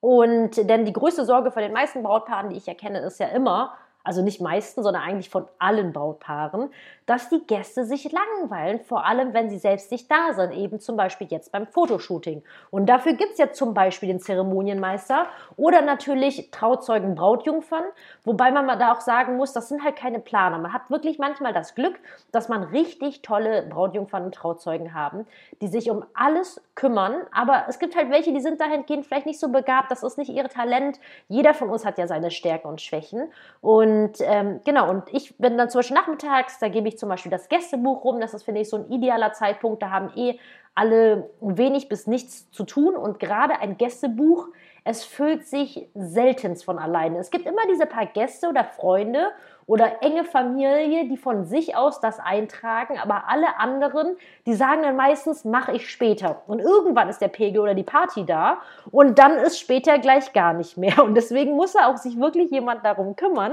Und 0.01 0.57
denn 0.69 0.85
die 0.85 0.93
größte 0.93 1.25
Sorge 1.25 1.53
von 1.53 1.63
den 1.63 1.73
meisten 1.73 2.03
Brautpaaren, 2.03 2.51
die 2.51 2.57
ich 2.57 2.67
erkenne, 2.67 2.99
ist 3.01 3.21
ja 3.21 3.29
immer, 3.29 3.75
also 4.05 4.23
nicht 4.23 4.41
meisten, 4.41 4.83
sondern 4.83 5.03
eigentlich 5.03 5.31
von 5.31 5.47
allen 5.59 5.93
Brautpaaren, 5.93 6.71
dass 7.07 7.29
die 7.29 7.45
Gäste 7.47 7.85
sich 7.85 8.11
langweilen, 8.13 8.81
vor 8.81 9.05
allem 9.05 9.35
wenn 9.35 9.51
sie 9.51 9.59
selbst 9.59 9.91
nicht 9.91 10.11
da 10.11 10.35
sind, 10.35 10.53
eben 10.53 10.81
zum 10.81 10.97
Beispiel 10.97 11.27
jetzt 11.31 11.51
beim 11.53 11.67
Fotoshooting. 11.67 12.43
Und 12.71 12.87
dafür 12.87 13.15
gibt 13.15 13.33
es 13.33 13.39
ja 13.39 13.53
zum 13.53 13.75
Beispiel 13.75 14.09
den 14.09 14.21
Zeremonienmeister 14.21 15.27
oder 15.57 15.83
natürlich 15.83 16.51
Trauzeugen, 16.51 17.15
Brautjungfern, 17.15 17.85
wobei 18.25 18.51
man 18.51 18.67
da 18.79 18.93
auch 18.93 19.01
sagen 19.01 19.37
muss, 19.37 19.53
das 19.53 19.69
sind 19.69 19.85
halt 19.85 19.97
keine 19.97 20.21
Planer. 20.21 20.59
Man 20.59 20.73
hat 20.73 20.91
wirklich 20.91 21.19
manchmal 21.19 21.53
das 21.53 21.75
Glück, 21.75 21.99
dass 22.31 22.49
man 22.49 22.63
richtig 22.63 23.23
tolle 23.23 23.63
Brautjungfern 23.63 24.25
und 24.25 24.35
Trauzeugen 24.35 24.95
haben, 24.95 25.27
die 25.61 25.69
sich 25.69 25.91
um 25.91 26.05
alles 26.15 26.61
kümmern, 26.75 27.15
aber 27.33 27.65
es 27.69 27.79
gibt 27.79 27.97
halt 27.97 28.11
welche, 28.11 28.33
die 28.33 28.41
sind 28.41 28.61
dahingehend 28.61 29.07
vielleicht 29.07 29.27
nicht 29.27 29.41
so 29.41 29.49
begabt, 29.49 29.91
das 29.91 30.03
ist 30.03 30.19
nicht 30.19 30.31
ihr 30.31 30.49
Talent. 30.49 30.99
Jeder 31.29 31.53
von 31.53 31.69
uns 31.69 31.85
hat 31.85 31.99
ja 31.99 32.07
seine 32.07 32.31
Stärken 32.31 32.69
und 32.69 32.81
Schwächen 32.81 33.31
und 33.61 33.92
und 33.93 34.21
ähm, 34.21 34.61
genau, 34.65 34.89
und 34.89 35.05
ich 35.13 35.37
bin 35.37 35.59
dann 35.59 35.69
zum 35.69 35.81
Beispiel 35.81 35.97
nachmittags, 35.97 36.59
da 36.59 36.69
gebe 36.69 36.89
ich 36.89 36.99
zum 36.99 37.09
Beispiel 37.09 37.31
das 37.31 37.49
Gästebuch 37.49 38.05
rum. 38.05 38.21
Das 38.21 38.33
ist, 38.33 38.43
finde 38.43 38.63
ich, 38.63 38.69
so 38.69 38.77
ein 38.79 38.91
idealer 38.91 39.33
Zeitpunkt. 39.33 39.83
Da 39.83 39.91
haben 39.91 40.11
eh 40.17 40.39
alle 40.75 41.31
wenig 41.41 41.89
bis 41.89 42.07
nichts 42.07 42.51
zu 42.51 42.65
tun. 42.65 42.97
Und 42.97 43.21
gerade 43.21 43.61
ein 43.61 43.77
Gästebuch, 43.77 44.49
es 44.85 45.05
füllt 45.05 45.47
sich 45.47 45.89
selten 45.95 46.57
von 46.57 46.79
alleine. 46.79 47.19
Es 47.19 47.31
gibt 47.31 47.47
immer 47.47 47.63
diese 47.71 47.87
paar 47.87 48.07
Gäste 48.07 48.49
oder 48.49 48.65
Freunde 48.65 49.31
oder 49.67 50.03
enge 50.03 50.25
Familie, 50.25 51.09
die 51.09 51.17
von 51.17 51.45
sich 51.45 51.77
aus 51.77 52.01
das 52.01 52.19
eintragen, 52.19 52.99
aber 52.99 53.29
alle 53.29 53.59
anderen, 53.59 54.17
die 54.47 54.55
sagen 54.55 54.83
dann 54.83 54.97
meistens, 54.97 55.45
mache 55.45 55.73
ich 55.73 55.91
später. 55.91 56.43
Und 56.47 56.61
irgendwann 56.61 57.09
ist 57.09 57.21
der 57.21 57.29
Pegel 57.29 57.61
oder 57.61 57.75
die 57.75 57.83
Party 57.83 58.25
da 58.25 58.59
und 58.91 59.19
dann 59.19 59.37
ist 59.39 59.59
später 59.59 59.99
gleich 59.99 60.33
gar 60.33 60.53
nicht 60.53 60.77
mehr. 60.77 61.03
Und 61.05 61.15
deswegen 61.15 61.53
muss 61.53 61.77
auch 61.77 61.97
sich 61.97 62.19
wirklich 62.19 62.51
jemand 62.51 62.85
darum 62.85 63.17
kümmern, 63.17 63.53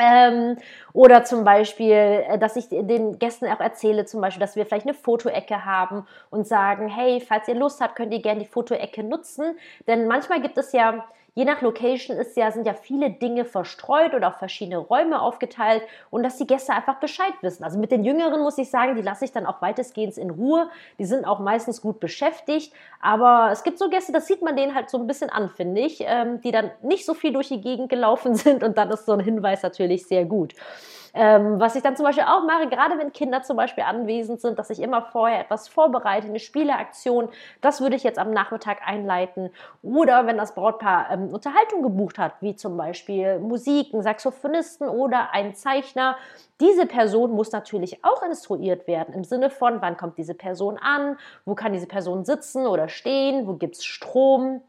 ähm, 0.00 0.56
oder 0.94 1.22
zum 1.24 1.44
Beispiel, 1.44 1.92
äh, 1.92 2.38
dass 2.38 2.56
ich 2.56 2.68
den 2.70 3.18
Gästen 3.18 3.46
auch 3.46 3.60
erzähle, 3.60 4.06
zum 4.06 4.20
Beispiel, 4.22 4.40
dass 4.40 4.56
wir 4.56 4.64
vielleicht 4.64 4.86
eine 4.86 4.94
Fotoecke 4.94 5.64
haben 5.66 6.06
und 6.30 6.46
sagen, 6.46 6.88
hey, 6.88 7.20
falls 7.20 7.46
ihr 7.48 7.54
Lust 7.54 7.80
habt, 7.80 7.96
könnt 7.96 8.12
ihr 8.12 8.22
gerne 8.22 8.40
die 8.40 8.46
Fotoecke 8.46 9.02
nutzen. 9.02 9.56
Denn 9.86 10.06
manchmal 10.06 10.40
gibt 10.40 10.56
es 10.56 10.72
ja 10.72 11.04
Je 11.34 11.46
nach 11.46 11.62
Location 11.62 12.18
ist 12.18 12.36
ja, 12.36 12.50
sind 12.50 12.66
ja 12.66 12.74
viele 12.74 13.08
Dinge 13.08 13.46
verstreut 13.46 14.12
oder 14.12 14.28
auf 14.28 14.36
verschiedene 14.36 14.76
Räume 14.76 15.22
aufgeteilt 15.22 15.82
und 16.10 16.22
dass 16.22 16.36
die 16.36 16.46
Gäste 16.46 16.74
einfach 16.74 16.96
Bescheid 16.96 17.32
wissen. 17.40 17.64
Also 17.64 17.78
mit 17.78 17.90
den 17.90 18.04
Jüngeren 18.04 18.42
muss 18.42 18.58
ich 18.58 18.68
sagen, 18.68 18.96
die 18.96 19.02
lasse 19.02 19.24
ich 19.24 19.32
dann 19.32 19.46
auch 19.46 19.62
weitestgehend 19.62 20.18
in 20.18 20.28
Ruhe. 20.28 20.68
Die 20.98 21.06
sind 21.06 21.24
auch 21.24 21.38
meistens 21.38 21.80
gut 21.80 22.00
beschäftigt. 22.00 22.74
Aber 23.00 23.48
es 23.50 23.62
gibt 23.62 23.78
so 23.78 23.88
Gäste, 23.88 24.12
das 24.12 24.26
sieht 24.26 24.42
man 24.42 24.56
denen 24.56 24.74
halt 24.74 24.90
so 24.90 24.98
ein 24.98 25.06
bisschen 25.06 25.30
an, 25.30 25.48
finde 25.48 25.80
ich, 25.80 26.02
ähm, 26.06 26.42
die 26.42 26.50
dann 26.50 26.70
nicht 26.82 27.06
so 27.06 27.14
viel 27.14 27.32
durch 27.32 27.48
die 27.48 27.62
Gegend 27.62 27.88
gelaufen 27.88 28.34
sind 28.36 28.62
und 28.62 28.76
dann 28.76 28.90
ist 28.90 29.06
so 29.06 29.12
ein 29.12 29.20
Hinweis 29.20 29.62
natürlich 29.62 30.06
sehr 30.06 30.26
gut. 30.26 30.52
Ähm, 31.14 31.60
was 31.60 31.74
ich 31.74 31.82
dann 31.82 31.96
zum 31.96 32.06
Beispiel 32.06 32.24
auch 32.24 32.44
mache, 32.44 32.68
gerade 32.68 32.98
wenn 32.98 33.12
Kinder 33.12 33.42
zum 33.42 33.56
Beispiel 33.56 33.84
anwesend 33.84 34.40
sind, 34.40 34.58
dass 34.58 34.70
ich 34.70 34.80
immer 34.80 35.02
vorher 35.02 35.40
etwas 35.40 35.68
vorbereite, 35.68 36.26
eine 36.26 36.38
Spieleaktion, 36.38 37.28
das 37.60 37.80
würde 37.80 37.96
ich 37.96 38.02
jetzt 38.02 38.18
am 38.18 38.30
Nachmittag 38.30 38.78
einleiten. 38.86 39.50
Oder 39.82 40.26
wenn 40.26 40.38
das 40.38 40.54
Brautpaar 40.54 41.10
ähm, 41.10 41.28
Unterhaltung 41.28 41.82
gebucht 41.82 42.18
hat, 42.18 42.34
wie 42.40 42.56
zum 42.56 42.76
Beispiel 42.76 43.38
Musik, 43.40 43.92
ein 43.92 44.02
Saxophonisten 44.02 44.88
oder 44.88 45.32
ein 45.32 45.54
Zeichner, 45.54 46.16
diese 46.60 46.86
Person 46.86 47.32
muss 47.32 47.52
natürlich 47.52 48.04
auch 48.04 48.22
instruiert 48.22 48.86
werden 48.86 49.14
im 49.14 49.24
Sinne 49.24 49.50
von, 49.50 49.82
wann 49.82 49.96
kommt 49.96 50.16
diese 50.16 50.34
Person 50.34 50.78
an, 50.78 51.18
wo 51.44 51.54
kann 51.54 51.72
diese 51.72 51.86
Person 51.86 52.24
sitzen 52.24 52.66
oder 52.66 52.88
stehen, 52.88 53.46
wo 53.46 53.54
gibt 53.54 53.76
es 53.76 53.84
Strom. 53.84 54.62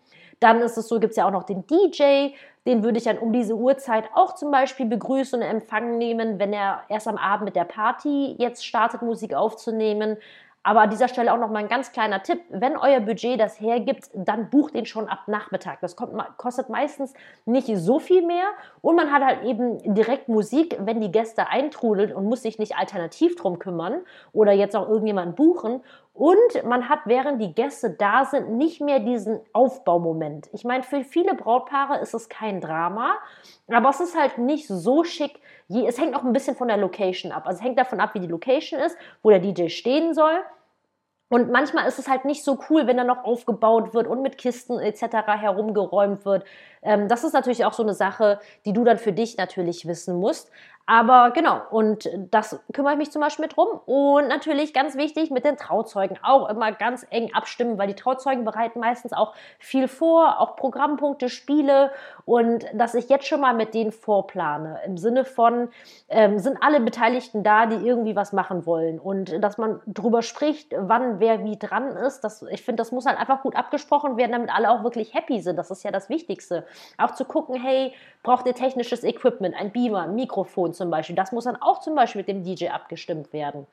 Dann 0.43 0.59
ist 0.61 0.77
es 0.77 0.89
so, 0.89 0.99
gibt 0.99 1.11
es 1.11 1.15
ja 1.15 1.25
auch 1.25 1.31
noch 1.31 1.43
den 1.43 1.65
DJ, 1.67 2.33
den 2.65 2.83
würde 2.83 2.97
ich 2.97 3.05
dann 3.05 3.17
um 3.17 3.31
diese 3.31 3.55
Uhrzeit 3.55 4.09
auch 4.13 4.35
zum 4.35 4.51
Beispiel 4.51 4.85
begrüßen 4.85 5.41
und 5.41 5.47
empfangen 5.47 5.97
nehmen, 5.97 6.37
wenn 6.37 6.51
er 6.51 6.81
erst 6.89 7.07
am 7.07 7.15
Abend 7.15 7.45
mit 7.45 7.55
der 7.55 7.63
Party 7.63 8.35
jetzt 8.37 8.65
startet, 8.65 9.01
Musik 9.01 9.33
aufzunehmen. 9.33 10.17
Aber 10.65 10.81
an 10.81 10.89
dieser 10.89 11.07
Stelle 11.09 11.33
auch 11.33 11.37
noch 11.37 11.49
mal 11.49 11.59
ein 11.59 11.67
ganz 11.69 11.93
kleiner 11.93 12.23
Tipp. 12.23 12.41
Wenn 12.49 12.75
euer 12.75 12.99
Budget 12.99 13.39
das 13.39 13.59
hergibt, 13.59 14.09
dann 14.13 14.49
bucht 14.49 14.75
den 14.75 14.85
schon 14.85 15.09
ab 15.09 15.27
Nachmittag. 15.27 15.79
Das 15.81 15.97
kommt, 15.97 16.13
kostet 16.37 16.69
meistens 16.69 17.13
nicht 17.45 17.69
so 17.77 17.99
viel 17.99 18.25
mehr. 18.25 18.45
Und 18.81 18.95
man 18.95 19.11
hat 19.11 19.23
halt 19.23 19.43
eben 19.43 19.93
direkt 19.93 20.29
Musik, 20.29 20.77
wenn 20.79 20.99
die 20.99 21.11
Gäste 21.11 21.47
eintrudeln 21.47 22.13
und 22.13 22.25
muss 22.25 22.43
sich 22.43 22.59
nicht 22.59 22.77
alternativ 22.77 23.35
drum 23.35 23.59
kümmern 23.59 24.01
oder 24.33 24.53
jetzt 24.53 24.75
auch 24.75 24.87
irgendjemanden 24.87 25.35
buchen. 25.35 25.81
Und 26.13 26.63
man 26.63 26.89
hat, 26.89 26.99
während 27.05 27.41
die 27.41 27.55
Gäste 27.55 27.89
da 27.89 28.25
sind, 28.25 28.51
nicht 28.55 28.79
mehr 28.81 28.99
diesen 28.99 29.39
Aufbaumoment. 29.51 30.47
Ich 30.53 30.63
meine, 30.63 30.83
für 30.83 31.03
viele 31.03 31.33
Brautpaare 31.33 31.99
ist 31.99 32.13
es 32.13 32.29
kein 32.29 32.61
Drama, 32.61 33.15
aber 33.67 33.89
es 33.89 33.99
ist 33.99 34.15
halt 34.15 34.37
nicht 34.37 34.67
so 34.67 35.03
schick. 35.03 35.39
Es 35.69 35.99
hängt 35.99 36.15
auch 36.15 36.23
ein 36.23 36.33
bisschen 36.33 36.55
von 36.55 36.67
der 36.67 36.77
Location 36.77 37.31
ab. 37.31 37.47
Also 37.47 37.59
es 37.59 37.63
hängt 37.63 37.79
davon 37.79 37.99
ab, 37.99 38.13
wie 38.13 38.19
die 38.19 38.27
Location 38.27 38.79
ist, 38.79 38.95
wo 39.23 39.31
der 39.31 39.39
DJ 39.39 39.69
stehen 39.69 40.13
soll. 40.13 40.43
Und 41.29 41.49
manchmal 41.49 41.87
ist 41.87 41.97
es 41.97 42.07
halt 42.07 42.25
nicht 42.25 42.43
so 42.43 42.59
cool, 42.69 42.85
wenn 42.85 42.97
da 42.97 43.03
noch 43.03 43.23
aufgebaut 43.23 43.95
wird 43.95 44.05
und 44.05 44.21
mit 44.21 44.37
Kisten 44.37 44.77
etc. 44.77 45.01
herumgeräumt 45.25 46.25
wird. 46.25 46.45
Ähm, 46.83 47.07
das 47.07 47.23
ist 47.23 47.33
natürlich 47.33 47.65
auch 47.65 47.73
so 47.73 47.83
eine 47.83 47.93
Sache, 47.93 48.39
die 48.65 48.73
du 48.73 48.83
dann 48.83 48.97
für 48.97 49.13
dich 49.13 49.37
natürlich 49.37 49.87
wissen 49.87 50.15
musst. 50.15 50.49
Aber 50.85 51.31
genau, 51.31 51.61
und 51.71 52.09
das 52.29 52.59
kümmere 52.73 52.93
ich 52.93 52.97
mich 52.97 53.11
zum 53.11 53.21
Beispiel 53.21 53.45
mit 53.45 53.55
rum. 53.55 53.79
Und 53.85 54.27
natürlich 54.27 54.73
ganz 54.73 54.97
wichtig, 54.97 55.31
mit 55.31 55.45
den 55.45 55.55
Trauzeugen 55.55 56.19
auch 56.23 56.49
immer 56.49 56.73
ganz 56.73 57.05
eng 57.09 57.33
abstimmen, 57.33 57.77
weil 57.77 57.87
die 57.87 57.95
Trauzeugen 57.95 58.43
bereiten 58.43 58.81
meistens 58.81 59.13
auch 59.13 59.33
viel 59.59 59.87
vor, 59.87 60.41
auch 60.41 60.57
Programmpunkte, 60.57 61.29
Spiele. 61.29 61.91
Und 62.25 62.65
dass 62.73 62.95
ich 62.95 63.07
jetzt 63.07 63.27
schon 63.27 63.39
mal 63.39 63.53
mit 63.53 63.73
denen 63.73 63.93
vorplane, 63.93 64.81
im 64.85 64.97
Sinne 64.97 65.23
von, 65.23 65.69
ähm, 66.09 66.37
sind 66.39 66.57
alle 66.61 66.81
Beteiligten 66.81 67.43
da, 67.43 67.65
die 67.65 67.87
irgendwie 67.87 68.17
was 68.17 68.33
machen 68.33 68.65
wollen. 68.65 68.99
Und 68.99 69.41
dass 69.41 69.57
man 69.57 69.79
drüber 69.87 70.21
spricht, 70.21 70.75
wann 70.77 71.21
wer 71.21 71.45
wie 71.45 71.57
dran 71.57 71.95
ist. 71.95 72.25
Das, 72.25 72.41
ich 72.51 72.61
finde, 72.61 72.81
das 72.81 72.91
muss 72.91 73.05
halt 73.05 73.17
einfach 73.17 73.41
gut 73.41 73.55
abgesprochen 73.55 74.17
werden, 74.17 74.33
damit 74.33 74.53
alle 74.53 74.69
auch 74.69 74.83
wirklich 74.83 75.13
happy 75.13 75.39
sind. 75.39 75.55
Das 75.55 75.71
ist 75.71 75.83
ja 75.83 75.91
das 75.91 76.09
Wichtigste. 76.09 76.65
Auch 76.97 77.11
zu 77.11 77.25
gucken, 77.25 77.61
hey, 77.61 77.93
braucht 78.23 78.45
ihr 78.47 78.55
technisches 78.55 79.03
Equipment, 79.03 79.55
ein 79.55 79.71
Beamer, 79.71 80.03
ein 80.03 80.15
Mikrofon 80.15 80.73
zum 80.73 80.89
Beispiel. 80.89 81.15
Das 81.15 81.31
muss 81.31 81.43
dann 81.43 81.61
auch 81.61 81.79
zum 81.81 81.95
Beispiel 81.95 82.19
mit 82.19 82.27
dem 82.27 82.43
DJ 82.43 82.69
abgestimmt 82.69 83.33
werden. 83.33 83.67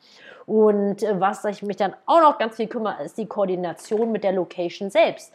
Und 0.46 1.02
äh, 1.02 1.20
was 1.20 1.44
ich 1.44 1.62
mich 1.62 1.76
dann 1.76 1.94
auch 2.06 2.20
noch 2.20 2.38
ganz 2.38 2.56
viel 2.56 2.66
kümmere, 2.66 3.02
ist 3.04 3.16
die 3.18 3.26
Koordination 3.26 4.12
mit 4.12 4.24
der 4.24 4.32
Location 4.32 4.90
selbst. 4.90 5.32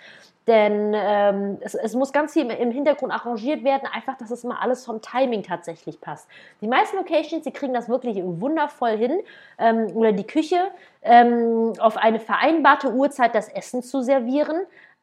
Denn 0.48 0.94
ähm, 0.96 1.58
es, 1.62 1.74
es, 1.74 1.96
muss 1.96 2.14
ganz 2.14 2.34
viel 2.34 2.48
im 2.52 2.70
Hintergrund 2.70 3.12
arrangiert 3.12 3.64
werden, 3.64 3.90
einfach, 3.92 4.16
dass 4.16 4.30
es 4.30 4.44
mal 4.44 4.58
alles 4.62 4.86
vom 4.86 5.02
Timing 5.02 5.42
tatsächlich 5.42 6.00
passt. 6.00 6.28
Die 6.62 6.68
meisten 6.68 6.98
Locations, 6.98 7.44
die 7.44 7.52
kriegen 7.52 7.74
das 7.74 7.90
wirklich 7.90 8.22
wundervoll 8.24 8.96
hin, 8.96 9.22
ähm, 9.58 9.88
oder 9.96 10.12
die 10.12 10.28
Küche, 10.28 10.60
ähm, 11.02 11.74
auf 11.80 11.98
eine 11.98 12.20
vereinbarte 12.20 12.92
Uhrzeit 12.92 13.34
das 13.34 13.50
Essen 13.50 13.82
zu 13.82 14.02
servieren. 14.02 14.58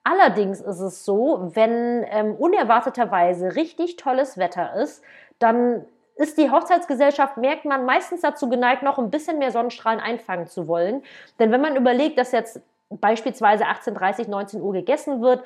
Allerdings 0.04 0.60
ist 0.60 0.80
es 0.80 1.04
so, 1.04 1.50
wenn 1.54 2.04
ähm, 2.08 2.34
unerwarteterweise 2.34 3.54
richtig 3.54 3.96
tolles 3.96 4.36
Wetter 4.36 4.74
ist, 4.74 5.02
dann 5.38 5.84
ist 6.16 6.38
die 6.38 6.50
Hochzeitsgesellschaft, 6.50 7.36
merkt 7.36 7.64
man, 7.64 7.84
meistens 7.84 8.20
dazu 8.20 8.48
geneigt, 8.48 8.82
noch 8.82 8.98
ein 8.98 9.10
bisschen 9.10 9.38
mehr 9.38 9.50
Sonnenstrahlen 9.50 10.00
einfangen 10.00 10.46
zu 10.46 10.68
wollen. 10.68 11.02
Denn 11.38 11.52
wenn 11.52 11.60
man 11.60 11.76
überlegt, 11.76 12.18
dass 12.18 12.32
jetzt 12.32 12.60
beispielsweise 12.90 13.64
18.30, 13.64 14.28
19 14.28 14.60
Uhr 14.60 14.72
gegessen 14.72 15.22
wird, 15.22 15.42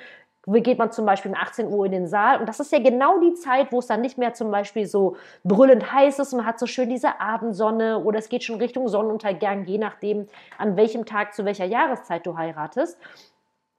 geht 0.46 0.78
man 0.78 0.92
zum 0.92 1.06
Beispiel 1.06 1.32
um 1.32 1.36
18 1.36 1.68
Uhr 1.68 1.86
in 1.86 1.92
den 1.92 2.06
Saal 2.06 2.38
und 2.38 2.48
das 2.48 2.60
ist 2.60 2.70
ja 2.70 2.78
genau 2.78 3.18
die 3.18 3.34
Zeit, 3.34 3.72
wo 3.72 3.80
es 3.80 3.88
dann 3.88 4.00
nicht 4.00 4.16
mehr 4.16 4.32
zum 4.32 4.50
Beispiel 4.50 4.86
so 4.86 5.16
brüllend 5.42 5.92
heiß 5.92 6.20
ist 6.20 6.32
und 6.32 6.38
man 6.38 6.46
hat 6.46 6.60
so 6.60 6.66
schön 6.66 6.88
diese 6.88 7.20
Abendsonne 7.20 7.98
oder 7.98 8.20
es 8.20 8.28
geht 8.28 8.44
schon 8.44 8.56
Richtung 8.56 8.86
Sonnenuntergang, 8.86 9.64
je 9.64 9.78
nachdem, 9.78 10.28
an 10.56 10.76
welchem 10.76 11.04
Tag 11.04 11.34
zu 11.34 11.44
welcher 11.44 11.64
Jahreszeit 11.64 12.24
du 12.26 12.36
heiratest. 12.36 12.96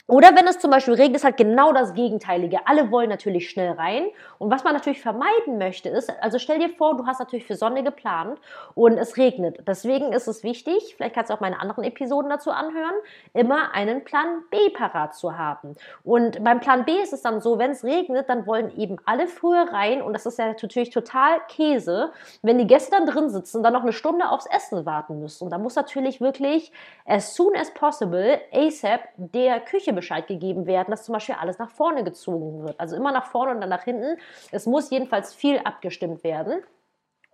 Oder 0.09 0.33
wenn 0.37 0.47
es 0.47 0.57
zum 0.59 0.71
Beispiel 0.71 0.93
regnet, 0.93 1.17
ist 1.17 1.25
halt 1.25 1.35
genau 1.35 1.73
das 1.73 1.93
Gegenteilige. 1.93 2.59
Alle 2.65 2.91
wollen 2.91 3.09
natürlich 3.09 3.49
schnell 3.49 3.73
rein. 3.73 4.07
Und 4.37 4.49
was 4.49 4.63
man 4.63 4.73
natürlich 4.73 5.01
vermeiden 5.01 5.57
möchte, 5.57 5.89
ist, 5.89 6.09
also 6.21 6.39
stell 6.39 6.59
dir 6.59 6.69
vor, 6.69 6.95
du 6.95 7.05
hast 7.05 7.19
natürlich 7.19 7.45
für 7.45 7.55
Sonne 7.55 7.83
geplant 7.83 8.39
und 8.73 8.97
es 8.97 9.17
regnet. 9.17 9.67
Deswegen 9.67 10.13
ist 10.13 10.27
es 10.27 10.43
wichtig, 10.43 10.93
vielleicht 10.95 11.13
kannst 11.13 11.29
du 11.29 11.33
auch 11.33 11.41
meine 11.41 11.59
anderen 11.59 11.83
Episoden 11.83 12.29
dazu 12.29 12.51
anhören, 12.51 12.93
immer 13.33 13.73
einen 13.73 14.05
Plan 14.05 14.43
B 14.49 14.69
parat 14.69 15.13
zu 15.13 15.37
haben. 15.37 15.75
Und 16.05 16.41
beim 16.41 16.61
Plan 16.61 16.85
B 16.85 16.93
ist 17.01 17.11
es 17.11 17.21
dann 17.21 17.41
so, 17.41 17.59
wenn 17.59 17.71
es 17.71 17.83
regnet, 17.83 18.29
dann 18.29 18.47
wollen 18.47 18.77
eben 18.79 18.95
alle 19.03 19.27
früher 19.27 19.73
rein. 19.73 20.01
Und 20.01 20.13
das 20.13 20.25
ist 20.25 20.39
ja 20.39 20.47
natürlich 20.47 20.89
total 20.89 21.41
Käse, 21.49 22.13
wenn 22.43 22.57
die 22.57 22.67
Gäste 22.67 22.91
dann 22.91 23.07
drin 23.07 23.29
sitzen 23.29 23.57
und 23.57 23.63
dann 23.63 23.73
noch 23.73 23.83
eine 23.83 23.91
Stunde 23.91 24.29
aufs 24.29 24.45
Essen 24.45 24.85
warten 24.85 25.19
müssen. 25.19 25.43
Und 25.43 25.49
da 25.49 25.57
muss 25.57 25.75
natürlich 25.75 26.21
wirklich 26.21 26.71
as 27.05 27.35
soon 27.35 27.53
as 27.57 27.73
possible 27.73 28.39
ASAP 28.53 29.01
der 29.17 29.59
Küche 29.59 29.96
Bescheid 29.97 30.27
gegeben 30.27 30.65
werden, 30.65 30.91
dass 30.91 31.03
zum 31.03 31.13
Beispiel 31.13 31.35
alles 31.35 31.59
nach 31.59 31.69
vorne 31.69 32.03
gezogen 32.03 32.63
wird. 32.63 32.79
Also 32.79 32.95
immer 32.95 33.11
nach 33.11 33.25
vorne 33.25 33.51
und 33.51 33.61
dann 33.61 33.69
nach 33.69 33.83
hinten. 33.83 34.17
Es 34.51 34.65
muss 34.65 34.89
jedenfalls 34.89 35.33
viel 35.33 35.59
abgestimmt 35.59 36.23
werden. 36.23 36.61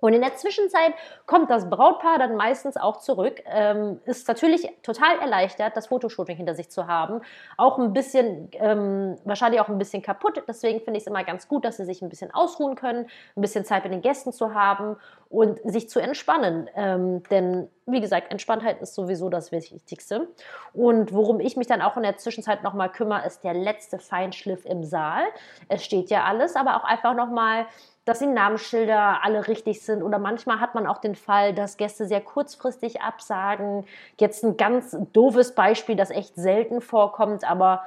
Und 0.04 0.12
in 0.12 0.20
der 0.20 0.36
Zwischenzeit 0.36 0.94
kommt 1.28 1.50
das 1.50 1.70
Brautpaar 1.70 2.20
dann 2.20 2.36
meistens 2.36 2.76
auch 2.76 2.98
zurück, 2.98 3.42
ähm, 3.46 4.02
ist 4.04 4.28
natürlich 4.28 4.70
total 4.84 5.18
erleichtert, 5.20 5.78
das 5.78 5.88
Fotoshooting 5.88 6.36
hinter 6.36 6.56
sich 6.56 6.70
zu 6.70 6.88
haben. 6.88 7.22
Auch 7.56 7.80
ein 7.80 7.94
bisschen, 7.94 8.50
ähm, 8.56 9.16
wahrscheinlich 9.24 9.62
auch 9.62 9.70
ein 9.70 9.78
bisschen 9.78 10.02
kaputt. 10.02 10.44
Deswegen 10.46 10.82
finde 10.82 10.98
ich 10.98 11.04
es 11.04 11.08
immer 11.08 11.24
ganz 11.24 11.48
gut, 11.48 11.64
dass 11.64 11.78
sie 11.78 11.86
sich 11.86 12.02
ein 12.02 12.10
bisschen 12.10 12.34
ausruhen 12.34 12.76
können, 12.76 13.08
ein 13.38 13.42
bisschen 13.42 13.64
Zeit 13.64 13.86
mit 13.86 13.94
den 13.94 14.02
Gästen 14.02 14.34
zu 14.34 14.54
haben 14.54 14.98
und 15.30 15.62
sich 15.64 15.90
zu 15.90 16.02
entspannen. 16.02 16.70
Ähm, 16.76 17.24
denn 17.32 17.70
wie 17.86 18.02
gesagt, 18.02 18.30
Entspanntheit 18.30 18.82
ist 18.82 18.96
sowieso 18.96 19.30
das 19.30 19.54
Wichtigste. 19.54 20.28
Und 20.74 21.14
worum 21.14 21.40
ich 21.40 21.56
mich 21.56 21.68
dann 21.68 21.82
auch 21.82 21.96
in 21.96 22.04
der 22.04 22.18
Zwischenzeit 22.18 22.62
nochmal 22.62 22.92
kümmere, 22.92 23.26
ist 23.26 23.46
der 23.46 23.54
letzte 23.54 24.00
Feinschliff 24.00 24.66
im 24.66 24.84
Saal. 24.84 25.24
Es 25.70 25.84
steht 25.84 26.10
ja 26.10 26.26
alles, 26.26 26.58
aber 26.58 26.76
auch 26.76 26.84
einfach 26.84 27.14
nochmal 27.14 27.68
dass 28.06 28.20
die 28.20 28.28
Namensschilder 28.28 29.24
alle 29.24 29.48
richtig 29.48 29.82
sind. 29.82 30.04
Oder 30.04 30.20
manchmal 30.20 30.60
hat 30.60 30.76
man 30.76 30.88
auch 30.88 30.98
den 30.98 31.16
Fall, 31.16 31.54
dass 31.54 31.78
Gäste 31.78 32.06
sehr 32.06 32.22
kurzfristig 32.22 33.02
absagen. 33.02 33.86
Jetzt 34.20 34.44
ein 34.44 34.58
ganz 34.58 34.98
doofes 35.14 35.56
Beispiel, 35.56 35.96
das 35.96 36.10
echt 36.10 36.36
selten 36.36 36.82
vorkommt, 36.82 37.50
aber 37.50 37.84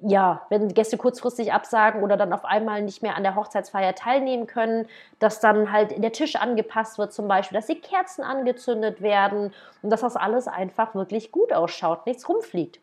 ja, 0.00 0.42
wenn 0.48 0.68
Gäste 0.74 0.96
kurzfristig 0.96 1.52
absagen 1.52 2.02
oder 2.02 2.16
dann 2.16 2.32
auf 2.32 2.44
einmal 2.44 2.82
nicht 2.82 3.02
mehr 3.02 3.16
an 3.16 3.22
der 3.22 3.36
Hochzeitsfeier 3.36 3.94
teilnehmen 3.94 4.46
können, 4.46 4.88
dass 5.20 5.40
dann 5.40 5.70
halt 5.70 6.02
der 6.02 6.12
Tisch 6.12 6.36
angepasst 6.36 6.98
wird 6.98 7.12
zum 7.12 7.28
Beispiel, 7.28 7.56
dass 7.56 7.66
die 7.66 7.80
Kerzen 7.80 8.22
angezündet 8.22 9.00
werden 9.00 9.54
und 9.82 9.90
dass 9.90 10.00
das 10.00 10.16
alles 10.16 10.48
einfach 10.48 10.94
wirklich 10.94 11.30
gut 11.30 11.52
ausschaut, 11.52 12.06
nichts 12.06 12.28
rumfliegt. 12.28 12.80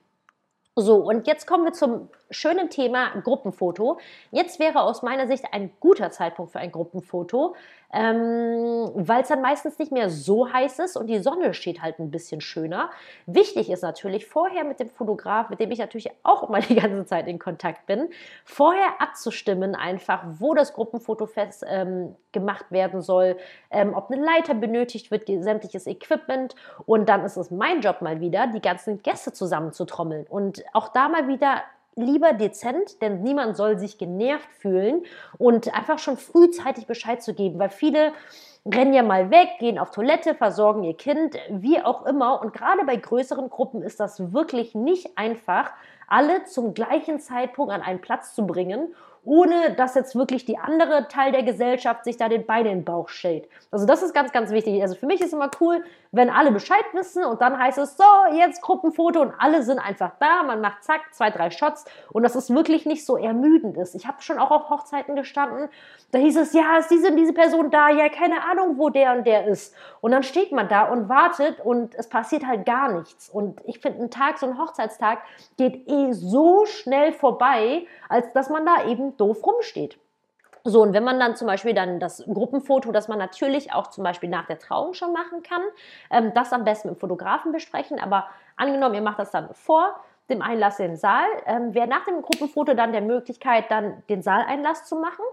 So, 0.75 0.95
und 0.95 1.27
jetzt 1.27 1.45
kommen 1.45 1.65
wir 1.65 1.73
zum 1.73 2.09
schönen 2.29 2.69
Thema 2.69 3.09
Gruppenfoto. 3.21 3.99
Jetzt 4.31 4.59
wäre 4.59 4.81
aus 4.81 5.01
meiner 5.01 5.27
Sicht 5.27 5.45
ein 5.51 5.71
guter 5.79 6.11
Zeitpunkt 6.11 6.51
für 6.51 6.59
ein 6.59 6.71
Gruppenfoto, 6.71 7.55
ähm, 7.93 8.89
weil 8.95 9.21
es 9.21 9.27
dann 9.27 9.41
meistens 9.41 9.77
nicht 9.77 9.91
mehr 9.91 10.09
so 10.09 10.51
heiß 10.51 10.79
ist 10.79 10.97
und 10.97 11.07
die 11.07 11.19
Sonne 11.19 11.53
steht 11.53 11.81
halt 11.81 11.99
ein 11.99 12.09
bisschen 12.09 12.41
schöner. 12.41 12.89
Wichtig 13.27 13.69
ist 13.69 13.83
natürlich 13.83 14.25
vorher 14.25 14.63
mit 14.63 14.79
dem 14.79 14.89
Fotograf, 14.89 15.49
mit 15.49 15.59
dem 15.59 15.69
ich 15.71 15.79
natürlich 15.79 16.09
auch 16.23 16.49
immer 16.49 16.59
die 16.59 16.75
ganze 16.75 17.05
Zeit 17.05 17.27
in 17.27 17.37
Kontakt 17.37 17.85
bin, 17.85 18.09
vorher 18.45 18.99
abzustimmen 18.99 19.75
einfach, 19.75 20.23
wo 20.39 20.55
das 20.55 20.73
Gruppenfoto 20.73 21.27
fest 21.27 21.63
ähm, 21.67 22.15
gemacht 22.31 22.65
werden 22.71 23.01
soll, 23.01 23.37
ähm, 23.69 23.93
ob 23.93 24.09
eine 24.09 24.23
Leiter 24.23 24.55
benötigt 24.55 25.11
wird, 25.11 25.27
sämtliches 25.27 25.85
Equipment 25.85 26.55
und 26.85 27.07
dann 27.07 27.23
ist 27.23 27.37
es 27.37 27.51
mein 27.51 27.81
Job 27.81 28.01
mal 28.01 28.19
wieder, 28.19 28.47
die 28.47 28.61
ganzen 28.61 29.03
Gäste 29.03 29.31
zusammenzutrommeln 29.33 30.25
und 30.27 30.63
auch 30.73 30.87
da 30.87 31.09
mal 31.09 31.27
wieder 31.27 31.61
lieber 31.95 32.33
dezent, 32.33 33.01
denn 33.01 33.21
niemand 33.21 33.55
soll 33.55 33.77
sich 33.77 33.97
genervt 33.97 34.49
fühlen 34.59 35.03
und 35.37 35.73
einfach 35.73 35.99
schon 35.99 36.17
frühzeitig 36.17 36.87
Bescheid 36.87 37.21
zu 37.21 37.33
geben, 37.33 37.59
weil 37.59 37.69
viele 37.69 38.13
rennen 38.65 38.93
ja 38.93 39.03
mal 39.03 39.29
weg, 39.29 39.49
gehen 39.59 39.77
auf 39.77 39.91
Toilette, 39.91 40.35
versorgen 40.35 40.83
ihr 40.83 40.95
Kind, 40.95 41.35
wie 41.49 41.81
auch 41.81 42.05
immer. 42.05 42.41
Und 42.41 42.53
gerade 42.53 42.85
bei 42.85 42.95
größeren 42.95 43.49
Gruppen 43.49 43.81
ist 43.81 43.99
das 43.99 44.33
wirklich 44.33 44.73
nicht 44.73 45.17
einfach, 45.17 45.71
alle 46.07 46.45
zum 46.45 46.73
gleichen 46.73 47.19
Zeitpunkt 47.19 47.73
an 47.73 47.81
einen 47.81 48.01
Platz 48.01 48.35
zu 48.35 48.45
bringen 48.45 48.93
ohne 49.25 49.73
dass 49.75 49.95
jetzt 49.95 50.15
wirklich 50.15 50.45
die 50.45 50.57
andere 50.57 51.07
Teil 51.07 51.31
der 51.31 51.43
Gesellschaft 51.43 52.03
sich 52.03 52.17
da 52.17 52.29
den 52.29 52.45
Bein 52.45 52.65
in 52.65 52.79
den 52.79 52.83
Bauch 52.83 53.09
schält. 53.09 53.47
Also 53.71 53.85
das 53.85 54.03
ist 54.03 54.13
ganz, 54.13 54.31
ganz 54.31 54.51
wichtig. 54.51 54.81
Also 54.81 54.95
für 54.95 55.05
mich 55.05 55.21
ist 55.21 55.33
immer 55.33 55.49
cool, 55.59 55.83
wenn 56.11 56.29
alle 56.29 56.51
Bescheid 56.51 56.85
wissen 56.93 57.23
und 57.25 57.41
dann 57.41 57.57
heißt 57.57 57.79
es 57.79 57.97
so, 57.97 58.03
jetzt 58.33 58.61
Gruppenfoto 58.61 59.19
und 59.21 59.33
alle 59.39 59.63
sind 59.63 59.79
einfach 59.79 60.11
da, 60.19 60.43
man 60.43 60.61
macht 60.61 60.83
zack, 60.83 61.01
zwei, 61.11 61.31
drei 61.31 61.49
Shots 61.49 61.85
und 62.11 62.23
dass 62.23 62.35
es 62.35 62.53
wirklich 62.53 62.85
nicht 62.85 63.05
so 63.05 63.17
ermüdend 63.17 63.77
ist. 63.77 63.95
Ich 63.95 64.07
habe 64.07 64.21
schon 64.21 64.37
auch 64.37 64.51
auf 64.51 64.69
Hochzeiten 64.69 65.15
gestanden, 65.15 65.69
da 66.11 66.19
hieß 66.19 66.37
es, 66.37 66.53
ja, 66.53 66.77
ist 66.77 66.91
diese, 66.91 67.15
diese 67.15 67.33
Person 67.33 67.71
da, 67.71 67.89
ja, 67.89 68.09
keine 68.09 68.43
Ahnung, 68.43 68.77
wo 68.77 68.89
der 68.89 69.13
und 69.13 69.25
der 69.25 69.47
ist. 69.47 69.73
Und 70.01 70.11
dann 70.11 70.21
steht 70.21 70.51
man 70.51 70.69
da 70.69 70.83
und 70.83 71.09
wartet 71.09 71.59
und 71.59 71.95
es 71.95 72.07
passiert 72.07 72.45
halt 72.45 72.67
gar 72.67 72.91
nichts. 72.91 73.29
Und 73.29 73.59
ich 73.65 73.79
finde, 73.79 74.03
ein 74.03 74.11
Tag, 74.11 74.37
so 74.37 74.45
ein 74.45 74.59
Hochzeitstag 74.59 75.19
geht 75.57 75.87
eh 75.89 76.11
so 76.11 76.65
schnell 76.67 77.13
vorbei, 77.13 77.87
als 78.09 78.31
dass 78.33 78.51
man 78.51 78.65
da 78.65 78.85
eben 78.85 79.12
doof 79.17 79.45
rumsteht. 79.45 79.97
So, 80.65 80.81
und 80.81 80.93
wenn 80.93 81.03
man 81.03 81.19
dann 81.19 81.35
zum 81.35 81.47
Beispiel 81.47 81.73
dann 81.73 81.99
das 81.99 82.23
Gruppenfoto, 82.25 82.91
das 82.93 83.09
man 83.09 83.19
natürlich 83.19 83.73
auch 83.73 83.87
zum 83.87 84.03
Beispiel 84.03 84.29
nach 84.29 84.45
der 84.45 84.59
Trauung 84.59 84.93
schon 84.93 85.11
machen 85.11 85.43
kann, 85.43 85.61
ähm, 86.09 86.33
das 86.33 86.53
am 86.53 86.63
besten 86.63 86.89
mit 86.89 86.97
dem 86.97 86.99
Fotografen 87.01 87.51
besprechen. 87.51 87.99
Aber 87.99 88.27
angenommen, 88.55 88.95
ihr 88.95 89.01
macht 89.01 89.19
das 89.19 89.31
dann 89.31 89.53
vor 89.53 89.95
dem 90.29 90.41
Einlass 90.41 90.79
in 90.79 90.91
den 90.91 90.95
Saal, 90.95 91.27
ähm, 91.45 91.73
wäre 91.73 91.87
nach 91.87 92.05
dem 92.05 92.21
Gruppenfoto 92.21 92.75
dann 92.75 92.93
der 92.93 93.01
Möglichkeit, 93.01 93.69
dann 93.69 94.03
den 94.07 94.21
Saaleinlass 94.21 94.85
zu 94.85 94.95
machen. 94.95 95.25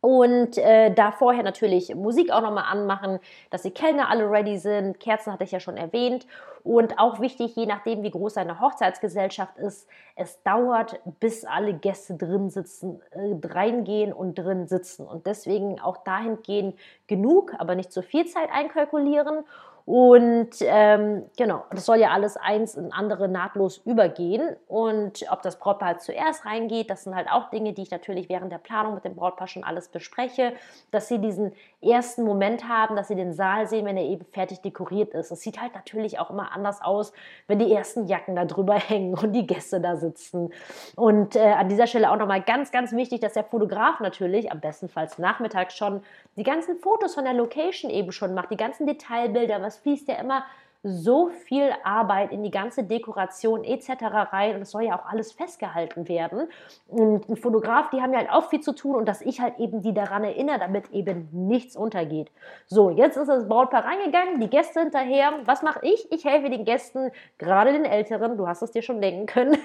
Und 0.00 0.56
äh, 0.56 0.94
da 0.94 1.12
vorher 1.12 1.42
natürlich 1.42 1.94
Musik 1.94 2.32
auch 2.32 2.40
nochmal 2.40 2.64
anmachen, 2.70 3.18
dass 3.50 3.62
die 3.62 3.70
Kellner 3.70 4.08
alle 4.08 4.30
ready 4.30 4.56
sind. 4.56 4.98
Kerzen 4.98 5.30
hatte 5.30 5.44
ich 5.44 5.52
ja 5.52 5.60
schon 5.60 5.76
erwähnt. 5.76 6.26
Und 6.62 6.98
auch 6.98 7.20
wichtig, 7.20 7.54
je 7.56 7.66
nachdem, 7.66 8.02
wie 8.02 8.10
groß 8.10 8.38
eine 8.38 8.60
Hochzeitsgesellschaft 8.60 9.58
ist, 9.58 9.88
es 10.16 10.42
dauert, 10.42 11.00
bis 11.20 11.44
alle 11.44 11.74
Gäste 11.74 12.14
drin 12.14 12.48
sitzen, 12.48 13.00
äh, 13.10 13.34
reingehen 13.46 14.12
und 14.12 14.38
drin 14.38 14.66
sitzen. 14.68 15.06
Und 15.06 15.26
deswegen 15.26 15.80
auch 15.80 15.98
dahingehend 15.98 16.78
genug, 17.06 17.52
aber 17.58 17.74
nicht 17.74 17.92
zu 17.92 18.02
viel 18.02 18.26
Zeit 18.26 18.50
einkalkulieren. 18.52 19.44
Und 19.90 20.50
ähm, 20.60 21.24
genau, 21.36 21.64
das 21.72 21.84
soll 21.84 21.96
ja 21.96 22.10
alles 22.10 22.36
eins 22.36 22.76
in 22.76 22.92
andere 22.92 23.26
nahtlos 23.26 23.78
übergehen. 23.78 24.54
Und 24.68 25.26
ob 25.32 25.42
das 25.42 25.58
Brautpaar 25.58 25.88
halt 25.88 26.00
zuerst 26.00 26.46
reingeht, 26.46 26.90
das 26.90 27.02
sind 27.02 27.16
halt 27.16 27.28
auch 27.28 27.50
Dinge, 27.50 27.72
die 27.72 27.82
ich 27.82 27.90
natürlich 27.90 28.28
während 28.28 28.52
der 28.52 28.58
Planung 28.58 28.94
mit 28.94 29.04
dem 29.04 29.16
Brautpaar 29.16 29.48
schon 29.48 29.64
alles 29.64 29.88
bespreche, 29.88 30.52
dass 30.92 31.08
sie 31.08 31.18
diesen 31.18 31.50
ersten 31.80 32.22
Moment 32.22 32.68
haben, 32.68 32.94
dass 32.94 33.08
sie 33.08 33.16
den 33.16 33.32
Saal 33.32 33.66
sehen, 33.66 33.84
wenn 33.84 33.96
er 33.96 34.04
eben 34.04 34.24
fertig 34.26 34.60
dekoriert 34.60 35.12
ist. 35.12 35.32
Es 35.32 35.40
sieht 35.40 35.60
halt 35.60 35.74
natürlich 35.74 36.20
auch 36.20 36.30
immer 36.30 36.52
anders 36.52 36.82
aus, 36.82 37.12
wenn 37.48 37.58
die 37.58 37.72
ersten 37.72 38.06
Jacken 38.06 38.36
da 38.36 38.44
drüber 38.44 38.74
hängen 38.78 39.14
und 39.14 39.32
die 39.32 39.48
Gäste 39.48 39.80
da 39.80 39.96
sitzen. 39.96 40.52
Und 40.94 41.34
äh, 41.34 41.40
an 41.40 41.68
dieser 41.68 41.88
Stelle 41.88 42.12
auch 42.12 42.16
nochmal 42.16 42.42
ganz, 42.42 42.70
ganz 42.70 42.92
wichtig, 42.92 43.22
dass 43.22 43.32
der 43.32 43.42
Fotograf 43.42 43.98
natürlich, 43.98 44.52
am 44.52 44.60
bestenfalls 44.60 45.18
nachmittags 45.18 45.76
schon, 45.76 46.04
die 46.36 46.44
ganzen 46.44 46.78
Fotos 46.78 47.16
von 47.16 47.24
der 47.24 47.34
Location 47.34 47.90
eben 47.90 48.12
schon 48.12 48.34
macht, 48.34 48.52
die 48.52 48.56
ganzen 48.56 48.86
Detailbilder, 48.86 49.60
was 49.60 49.79
fließt 49.82 50.08
ja 50.08 50.16
immer 50.16 50.44
so 50.82 51.28
viel 51.28 51.70
Arbeit 51.84 52.32
in 52.32 52.42
die 52.42 52.50
ganze 52.50 52.84
Dekoration 52.84 53.64
etc. 53.64 53.90
rein 54.32 54.56
und 54.56 54.62
es 54.62 54.70
soll 54.70 54.84
ja 54.84 54.98
auch 54.98 55.04
alles 55.04 55.32
festgehalten 55.32 56.08
werden. 56.08 56.48
Und 56.88 57.28
ein 57.28 57.36
Fotograf, 57.36 57.90
die 57.90 58.00
haben 58.00 58.12
ja 58.12 58.20
halt 58.20 58.30
auch 58.30 58.48
viel 58.48 58.60
zu 58.60 58.74
tun 58.74 58.96
und 58.96 59.06
dass 59.06 59.20
ich 59.20 59.40
halt 59.40 59.58
eben 59.58 59.82
die 59.82 59.92
daran 59.92 60.24
erinnere, 60.24 60.58
damit 60.58 60.90
eben 60.90 61.28
nichts 61.32 61.76
untergeht. 61.76 62.30
So, 62.66 62.90
jetzt 62.90 63.16
ist 63.16 63.28
das 63.28 63.46
Brautpaar 63.46 63.84
reingegangen, 63.84 64.40
die 64.40 64.48
Gäste 64.48 64.80
hinterher. 64.80 65.32
Was 65.44 65.62
mache 65.62 65.80
ich? 65.82 66.10
Ich 66.12 66.24
helfe 66.24 66.48
den 66.48 66.64
Gästen, 66.64 67.10
gerade 67.36 67.72
den 67.72 67.84
Älteren, 67.84 68.38
du 68.38 68.48
hast 68.48 68.62
es 68.62 68.70
dir 68.70 68.82
schon 68.82 69.02
denken 69.02 69.26
können, 69.26 69.58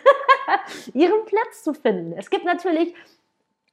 ihren 0.94 1.24
Platz 1.26 1.64
zu 1.64 1.74
finden. 1.74 2.14
Es 2.18 2.30
gibt 2.30 2.44
natürlich 2.44 2.94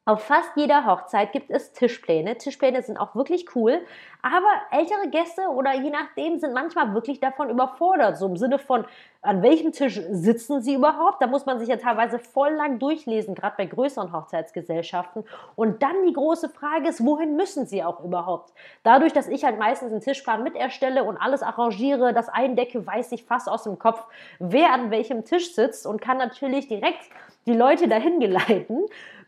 auf 0.05 0.25
fast 0.25 0.51
jeder 0.57 0.85
Hochzeit 0.85 1.31
gibt 1.31 1.49
es 1.51 1.73
Tischpläne. 1.75 2.37
Tischpläne 2.37 2.83
sind 2.83 2.99
auch 2.99 3.15
wirklich 3.15 3.55
cool, 3.55 3.81
aber 4.21 4.49
ältere 4.73 5.09
Gäste 5.11 5.43
oder 5.43 5.75
je 5.75 5.91
nachdem 5.91 6.41
sind 6.41 6.55
manchmal 6.55 6.93
wirklich 6.93 7.21
davon 7.21 7.51
überfordert. 7.51 8.19
So 8.19 8.27
im 8.27 8.37
Sinne 8.37 8.59
von, 8.59 8.85
an 9.21 9.43
welchem 9.43 9.71
Tisch 9.71 10.01
sitzen 10.11 10.61
sie 10.61 10.75
überhaupt? 10.75 11.23
Da 11.23 11.29
muss 11.29 11.47
man 11.47 11.61
sich 11.61 11.69
ja 11.69 11.77
teilweise 11.77 12.19
voll 12.19 12.51
lang 12.51 12.81
durchlesen, 12.81 13.37
gerade 13.37 13.55
bei 13.57 13.67
größeren 13.67 14.13
Hochzeitsgesellschaften. 14.13 15.23
Und 15.55 15.85
dann 15.85 16.05
die 16.05 16.15
große 16.15 16.49
Frage 16.49 16.89
ist, 16.89 17.07
wohin 17.07 17.37
müssen 17.37 17.67
sie 17.67 17.85
auch 17.85 18.03
überhaupt? 18.03 18.53
Dadurch, 18.83 19.13
dass 19.13 19.29
ich 19.29 19.45
halt 19.45 19.61
meistens 19.61 19.93
einen 19.93 20.01
Tischplan 20.01 20.43
mit 20.43 20.57
erstelle 20.57 21.05
und 21.05 21.17
alles 21.17 21.45
arrangiere, 21.45 22.13
das 22.13 22.29
eindecke, 22.29 22.85
weiß 22.85 23.13
ich 23.13 23.23
fast 23.25 23.49
aus 23.49 23.63
dem 23.63 23.79
Kopf, 23.79 24.05
wer 24.41 24.73
an 24.73 24.91
welchem 24.91 25.25
Tisch 25.25 25.55
sitzt 25.55 25.87
und 25.87 26.01
kann 26.01 26.19
natürlich 26.19 26.67
direkt 26.67 27.09
die 27.47 27.55
Leute 27.55 27.87
dahin 27.87 28.19
geleiten 28.19 28.81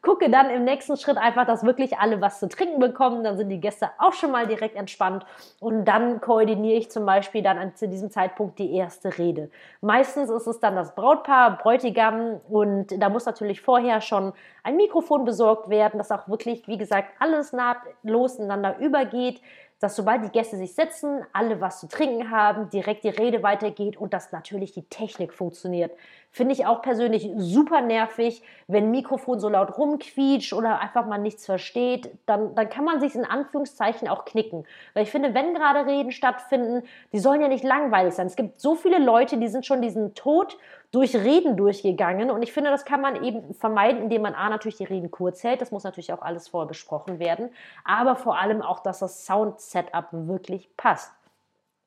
gucke 0.05 0.31
dann 0.31 0.51
im 0.51 0.65
nächsten 0.65 0.97
Schritt 0.97 1.17
einfach, 1.17 1.47
dass 1.47 1.65
wirklich 1.65 1.99
alle 1.99 2.21
was 2.21 2.39
zu 2.39 2.49
trinken 2.49 2.79
bekommen. 2.79 3.25
Dann 3.25 3.37
sind 3.37 3.49
die 3.49 3.61
Gäste 3.61 3.91
auch 3.99 4.13
schon 4.13 4.31
mal 4.31 4.47
direkt 4.47 4.77
entspannt. 4.77 5.27
Und 5.59 5.87
dann 5.87 6.21
koordiniere 6.21 6.79
ich 6.79 6.91
zum 6.91 7.07
Beispiel 7.07 7.43
dann 7.43 7.75
zu 7.75 7.89
diesem 7.89 8.11
Zeitpunkt 8.11 8.59
die 8.59 8.75
erste 8.77 9.19
Rede. 9.19 9.51
Meistens 9.81 10.31
ist 10.31 10.47
es 10.47 10.61
dann 10.61 10.77
das 10.77 10.95
Brautpaar, 10.95 11.59
Bräutigam 11.59 12.41
und 12.49 13.01
da 13.01 13.09
muss 13.09 13.27
natürlich 13.27 13.61
vorher 13.61 14.01
schon 14.01 14.33
ein 14.63 14.77
Mikrofon 14.77 15.25
besorgt 15.25 15.69
werden, 15.71 15.99
dass 15.99 16.13
auch 16.13 16.29
wirklich, 16.29 16.69
wie 16.69 16.79
gesagt, 16.79 17.09
alles 17.19 17.53
nahtlos 17.53 18.37
ineinander 18.37 18.79
übergeht 18.79 19.41
dass 19.85 19.97
sobald 19.97 20.25
die 20.25 20.31
Gäste 20.31 20.57
sich 20.57 20.75
setzen, 20.75 21.27
alle 21.35 21.61
was 21.61 21.81
zu 21.81 21.89
trinken 21.89 22.31
haben, 22.31 22.71
direkt 22.71 23.05
die 23.05 23.11
Rede 23.11 23.43
weitergeht 23.43 23.99
und 23.99 24.15
dass 24.15 24.33
natürlich 24.33 24.73
die 24.73 24.89
Technik 24.89 25.35
funktioniert. 25.35 25.93
Finde 26.35 26.53
ich 26.53 26.67
auch 26.67 26.83
persönlich 26.83 27.31
super 27.37 27.81
nervig, 27.81 28.43
wenn 28.67 28.87
ein 28.87 28.91
Mikrofon 28.91 29.39
so 29.39 29.49
laut 29.49 29.79
rumquietscht 29.79 30.53
oder 30.53 30.81
einfach 30.81 31.07
mal 31.07 31.19
nichts 31.19 31.47
versteht, 31.47 32.11
dann, 32.27 32.57
dann 32.57 32.69
kann 32.69 32.85
man 32.85 32.99
sich 32.99 33.15
in 33.15 33.25
Anführungszeichen 33.25 34.09
auch 34.09 34.25
knicken. 34.25 34.67
Weil 34.95 35.05
ich 35.05 35.13
finde, 35.13 35.33
wenn 35.33 35.55
gerade 35.55 35.87
Reden 35.87 36.11
stattfinden, 36.11 36.83
die 37.13 37.21
sollen 37.21 37.41
ja 37.41 37.47
nicht 37.47 37.63
langweilig 37.63 38.15
sein. 38.15 38.27
Es 38.27 38.35
gibt 38.35 38.61
so 38.61 38.75
viele 38.75 38.99
Leute, 38.99 39.37
die 39.37 39.47
sind 39.47 39.65
schon 39.65 39.81
diesen 39.81 40.17
Tod 40.17 40.59
durch 40.91 41.15
Reden 41.15 41.57
durchgegangen. 41.57 42.33
Und 42.33 42.43
ich 42.43 42.53
finde, 42.53 42.71
das 42.71 42.85
kann 42.85 43.01
man 43.01 43.23
eben 43.23 43.55
vermeiden, 43.55 44.03
indem 44.03 44.23
man 44.23 44.35
A, 44.35 44.51
natürlich 44.51 44.79
die 44.79 44.83
Reden 44.83 45.13
kurz 45.13 45.45
hält. 45.45 45.61
Das 45.61 45.71
muss 45.71 45.85
natürlich 45.85 46.13
auch 46.13 46.23
alles 46.23 46.49
vorher 46.49 46.67
besprochen 46.67 47.21
werden. 47.21 47.51
Aber 47.85 48.17
vor 48.17 48.41
allem 48.41 48.61
auch, 48.61 48.81
dass 48.81 48.99
das 48.99 49.25
Sound-Setup 49.25 50.09
wirklich 50.11 50.69
passt. 50.77 51.13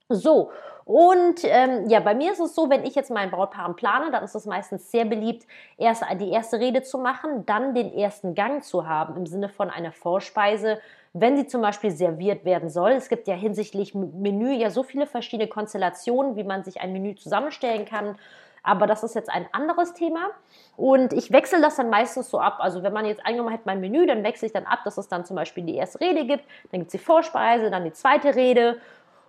So, 0.09 0.51
und 0.87 1.43
ähm, 1.43 1.89
ja, 1.89 1.99
bei 1.99 2.15
mir 2.15 2.31
ist 2.31 2.39
es 2.39 2.55
so, 2.55 2.69
wenn 2.69 2.85
ich 2.85 2.95
jetzt 2.95 3.11
meinen 3.11 3.29
Brautpaaren 3.29 3.75
plane, 3.75 4.09
dann 4.09 4.23
ist 4.23 4.35
es 4.35 4.45
meistens 4.45 4.89
sehr 4.89 5.03
beliebt, 5.03 5.45
erst 5.77 6.05
die 6.21 6.29
erste 6.29 6.61
Rede 6.61 6.81
zu 6.81 6.97
machen, 6.97 7.45
dann 7.45 7.75
den 7.75 7.93
ersten 7.93 8.35
Gang 8.35 8.63
zu 8.63 8.87
haben, 8.87 9.17
im 9.17 9.25
Sinne 9.25 9.49
von 9.49 9.69
einer 9.69 9.91
Vorspeise, 9.91 10.79
wenn 11.11 11.35
sie 11.35 11.45
zum 11.45 11.61
Beispiel 11.61 11.91
serviert 11.91 12.45
werden 12.45 12.69
soll. 12.69 12.91
Es 12.91 13.09
gibt 13.09 13.27
ja 13.27 13.35
hinsichtlich 13.35 13.95
Menü 13.95 14.53
ja 14.53 14.69
so 14.69 14.81
viele 14.81 15.07
verschiedene 15.07 15.49
Konstellationen, 15.49 16.37
wie 16.37 16.45
man 16.45 16.63
sich 16.63 16.79
ein 16.79 16.93
Menü 16.93 17.15
zusammenstellen 17.15 17.83
kann. 17.83 18.15
Aber 18.63 18.87
das 18.87 19.03
ist 19.03 19.15
jetzt 19.15 19.29
ein 19.29 19.45
anderes 19.51 19.93
Thema. 19.93 20.29
Und 20.77 21.11
ich 21.11 21.31
wechsle 21.31 21.59
das 21.59 21.75
dann 21.75 21.89
meistens 21.89 22.29
so 22.29 22.39
ab. 22.39 22.57
Also 22.59 22.81
wenn 22.81 22.93
man 22.93 23.05
jetzt 23.05 23.25
eingenommen 23.25 23.53
hat 23.53 23.65
mein 23.65 23.81
Menü, 23.81 24.05
dann 24.05 24.23
wechsle 24.23 24.47
ich 24.47 24.53
dann 24.53 24.65
ab, 24.65 24.79
dass 24.85 24.97
es 24.97 25.09
dann 25.09 25.25
zum 25.25 25.35
Beispiel 25.35 25.65
die 25.65 25.75
erste 25.75 25.99
Rede 25.99 26.25
gibt, 26.25 26.45
dann 26.71 26.81
gibt 26.81 26.93
es 26.93 26.99
die 26.99 27.05
Vorspeise, 27.05 27.69
dann 27.69 27.83
die 27.83 27.93
zweite 27.93 28.35
Rede 28.35 28.77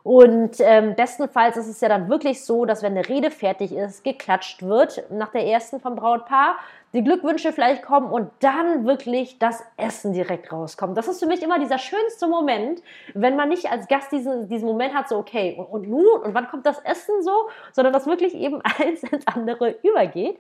und 0.03 0.61
ähm, 0.61 0.95
bestenfalls 0.95 1.57
ist 1.57 1.69
es 1.69 1.81
ja 1.81 1.89
dann 1.89 2.09
wirklich 2.09 2.45
so, 2.45 2.65
dass 2.65 2.83
wenn 2.83 2.93
eine 2.97 3.09
Rede 3.09 3.31
fertig 3.31 3.73
ist, 3.73 4.05
geklatscht 4.05 4.63
wird 4.63 5.05
nach 5.11 5.31
der 5.31 5.47
ersten 5.47 5.81
vom 5.81 5.97
Brautpaar, 5.97 6.57
die 6.95 7.05
Glückwünsche 7.05 7.53
vielleicht 7.53 7.83
kommen 7.83 8.11
und 8.11 8.31
dann 8.41 8.87
wirklich 8.87 9.39
das 9.39 9.63
Essen 9.77 10.13
direkt 10.13 10.51
rauskommt. 10.53 10.97
Das 10.97 11.09
ist 11.09 11.19
für 11.19 11.27
mich 11.27 11.43
immer 11.43 11.59
dieser 11.59 11.79
schönste 11.79 12.27
Moment, 12.27 12.83
wenn 13.13 13.37
man 13.37 13.51
nicht 13.51 13.71
als 13.71 13.89
Gast 13.89 14.11
diesen, 14.11 14.49
diesen 14.49 14.67
Moment 14.67 14.95
hat, 14.95 15.09
so 15.09 15.17
okay, 15.17 15.55
und, 15.59 15.67
und 15.67 15.89
nun, 15.89 16.23
und 16.23 16.35
wann 16.35 16.49
kommt 16.49 16.65
das 16.65 16.79
Essen 16.81 17.23
so, 17.23 17.49
sondern 17.73 17.93
dass 17.93 18.07
wirklich 18.07 18.35
eben 18.35 18.63
eins 18.79 19.03
ins 19.03 19.27
andere 19.27 19.77
übergeht. 19.83 20.39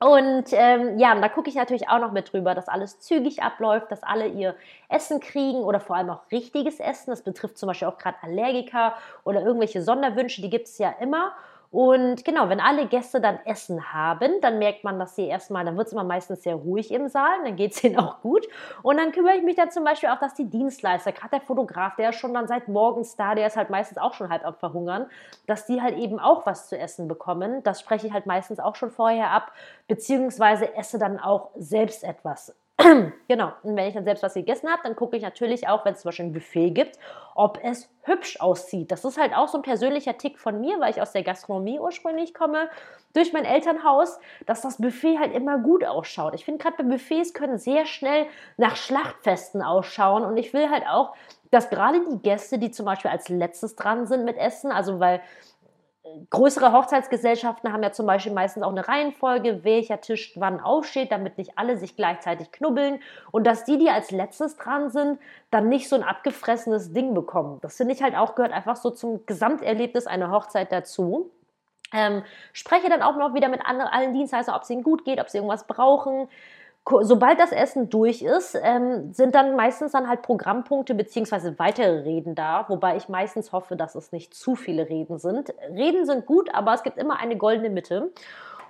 Und 0.00 0.46
ähm, 0.52 0.98
ja, 0.98 1.14
und 1.14 1.22
da 1.22 1.28
gucke 1.28 1.48
ich 1.48 1.54
natürlich 1.54 1.88
auch 1.88 1.98
noch 1.98 2.12
mit 2.12 2.32
drüber, 2.32 2.54
dass 2.54 2.68
alles 2.68 3.00
zügig 3.00 3.42
abläuft, 3.42 3.90
dass 3.90 4.02
alle 4.02 4.26
ihr 4.26 4.54
Essen 4.88 5.20
kriegen 5.20 5.58
oder 5.58 5.80
vor 5.80 5.96
allem 5.96 6.10
auch 6.10 6.30
richtiges 6.30 6.78
Essen. 6.80 7.10
Das 7.10 7.22
betrifft 7.22 7.56
zum 7.56 7.68
Beispiel 7.68 7.88
auch 7.88 7.96
gerade 7.98 8.18
Allergiker 8.22 8.94
oder 9.24 9.40
irgendwelche 9.42 9.82
Sonderwünsche, 9.82 10.42
die 10.42 10.50
gibt 10.50 10.66
es 10.66 10.78
ja 10.78 10.90
immer. 11.00 11.32
Und 11.74 12.24
genau, 12.24 12.48
wenn 12.50 12.60
alle 12.60 12.86
Gäste 12.86 13.20
dann 13.20 13.40
Essen 13.44 13.92
haben, 13.92 14.40
dann 14.40 14.60
merkt 14.60 14.84
man, 14.84 15.00
dass 15.00 15.16
sie 15.16 15.26
erstmal, 15.26 15.64
dann 15.64 15.76
wird 15.76 15.88
es 15.88 15.92
immer 15.92 16.04
meistens 16.04 16.44
sehr 16.44 16.54
ruhig 16.54 16.92
im 16.92 17.08
Saal, 17.08 17.42
dann 17.42 17.56
geht 17.56 17.72
es 17.72 17.82
ihnen 17.84 17.98
auch 17.98 18.20
gut. 18.20 18.46
Und 18.84 18.96
dann 18.96 19.10
kümmere 19.10 19.34
ich 19.34 19.42
mich 19.42 19.56
dann 19.56 19.72
zum 19.72 19.82
Beispiel 19.82 20.08
auch, 20.10 20.20
dass 20.20 20.34
die 20.34 20.48
Dienstleister, 20.48 21.10
gerade 21.10 21.30
der 21.30 21.40
Fotograf, 21.40 21.96
der 21.96 22.10
ist 22.10 22.20
schon 22.20 22.32
dann 22.32 22.46
seit 22.46 22.68
morgens 22.68 23.16
da, 23.16 23.34
der 23.34 23.48
ist 23.48 23.56
halt 23.56 23.70
meistens 23.70 23.98
auch 23.98 24.14
schon 24.14 24.28
halb 24.28 24.46
am 24.46 24.54
Verhungern, 24.54 25.06
dass 25.48 25.66
die 25.66 25.82
halt 25.82 25.98
eben 25.98 26.20
auch 26.20 26.46
was 26.46 26.68
zu 26.68 26.78
essen 26.78 27.08
bekommen. 27.08 27.64
Das 27.64 27.80
spreche 27.80 28.06
ich 28.06 28.12
halt 28.12 28.26
meistens 28.26 28.60
auch 28.60 28.76
schon 28.76 28.92
vorher 28.92 29.32
ab, 29.32 29.50
beziehungsweise 29.88 30.76
esse 30.76 31.00
dann 31.00 31.18
auch 31.18 31.50
selbst 31.56 32.04
etwas. 32.04 32.54
genau. 33.28 33.52
Und 33.62 33.76
wenn 33.76 33.86
ich 33.86 33.94
dann 33.94 34.04
selbst 34.04 34.22
was 34.22 34.34
gegessen 34.34 34.68
habe, 34.68 34.82
dann 34.82 34.96
gucke 34.96 35.16
ich 35.16 35.22
natürlich 35.22 35.68
auch, 35.68 35.84
wenn 35.84 35.94
es 35.94 36.00
zum 36.00 36.08
Beispiel 36.08 36.26
ein 36.26 36.32
Buffet 36.32 36.70
gibt, 36.70 36.98
ob 37.36 37.60
es 37.62 37.88
hübsch 38.02 38.40
aussieht. 38.40 38.90
Das 38.90 39.04
ist 39.04 39.16
halt 39.16 39.34
auch 39.34 39.46
so 39.48 39.58
ein 39.58 39.62
persönlicher 39.62 40.18
Tick 40.18 40.38
von 40.38 40.60
mir, 40.60 40.80
weil 40.80 40.90
ich 40.90 41.00
aus 41.00 41.12
der 41.12 41.22
Gastronomie 41.22 41.78
ursprünglich 41.78 42.34
komme, 42.34 42.68
durch 43.12 43.32
mein 43.32 43.44
Elternhaus, 43.44 44.18
dass 44.46 44.60
das 44.60 44.78
Buffet 44.78 45.18
halt 45.20 45.32
immer 45.34 45.58
gut 45.58 45.84
ausschaut. 45.84 46.34
Ich 46.34 46.44
finde 46.44 46.62
gerade 46.62 46.76
bei 46.76 46.84
Buffets 46.84 47.32
können 47.32 47.58
sehr 47.58 47.86
schnell 47.86 48.26
nach 48.56 48.74
Schlachtfesten 48.74 49.62
ausschauen 49.62 50.24
und 50.24 50.36
ich 50.36 50.52
will 50.52 50.68
halt 50.68 50.84
auch, 50.88 51.14
dass 51.52 51.70
gerade 51.70 52.00
die 52.10 52.18
Gäste, 52.22 52.58
die 52.58 52.72
zum 52.72 52.86
Beispiel 52.86 53.12
als 53.12 53.28
letztes 53.28 53.76
dran 53.76 54.06
sind 54.06 54.24
mit 54.24 54.36
Essen, 54.36 54.72
also 54.72 54.98
weil 54.98 55.20
größere 56.30 56.72
Hochzeitsgesellschaften 56.72 57.72
haben 57.72 57.82
ja 57.82 57.92
zum 57.92 58.06
Beispiel 58.06 58.32
meistens 58.32 58.62
auch 58.62 58.70
eine 58.70 58.86
Reihenfolge, 58.86 59.64
welcher 59.64 60.00
Tisch 60.00 60.32
wann 60.36 60.60
aufsteht, 60.60 61.10
damit 61.10 61.38
nicht 61.38 61.56
alle 61.56 61.78
sich 61.78 61.96
gleichzeitig 61.96 62.52
knubbeln 62.52 63.00
und 63.30 63.46
dass 63.46 63.64
die, 63.64 63.78
die 63.78 63.88
als 63.88 64.10
letztes 64.10 64.56
dran 64.56 64.90
sind, 64.90 65.18
dann 65.50 65.68
nicht 65.68 65.88
so 65.88 65.96
ein 65.96 66.02
abgefressenes 66.02 66.92
Ding 66.92 67.14
bekommen. 67.14 67.58
Das 67.62 67.76
finde 67.76 67.94
ich 67.94 68.02
halt 68.02 68.16
auch, 68.16 68.34
gehört 68.34 68.52
einfach 68.52 68.76
so 68.76 68.90
zum 68.90 69.24
Gesamterlebnis 69.26 70.06
einer 70.06 70.30
Hochzeit 70.30 70.70
dazu. 70.72 71.30
Ähm, 71.92 72.22
spreche 72.52 72.88
dann 72.88 73.02
auch 73.02 73.16
noch 73.16 73.34
wieder 73.34 73.48
mit 73.48 73.64
anderen, 73.64 73.90
allen 73.90 74.12
Dienstleistern, 74.12 74.54
ob 74.54 74.62
es 74.62 74.70
ihnen 74.70 74.82
gut 74.82 75.04
geht, 75.04 75.20
ob 75.20 75.30
sie 75.30 75.38
irgendwas 75.38 75.66
brauchen 75.66 76.28
sobald 76.86 77.40
das 77.40 77.52
Essen 77.52 77.88
durch 77.88 78.22
ist, 78.22 78.58
ähm, 78.62 79.12
sind 79.12 79.34
dann 79.34 79.56
meistens 79.56 79.92
dann 79.92 80.08
halt 80.08 80.22
Programmpunkte 80.22 80.94
beziehungsweise 80.94 81.58
weitere 81.58 82.00
Reden 82.00 82.34
da, 82.34 82.66
wobei 82.68 82.96
ich 82.96 83.08
meistens 83.08 83.52
hoffe, 83.52 83.76
dass 83.76 83.94
es 83.94 84.12
nicht 84.12 84.34
zu 84.34 84.54
viele 84.54 84.88
Reden 84.88 85.18
sind. 85.18 85.54
Reden 85.70 86.04
sind 86.04 86.26
gut, 86.26 86.54
aber 86.54 86.74
es 86.74 86.82
gibt 86.82 86.98
immer 86.98 87.18
eine 87.18 87.36
goldene 87.36 87.70
Mitte. 87.70 88.12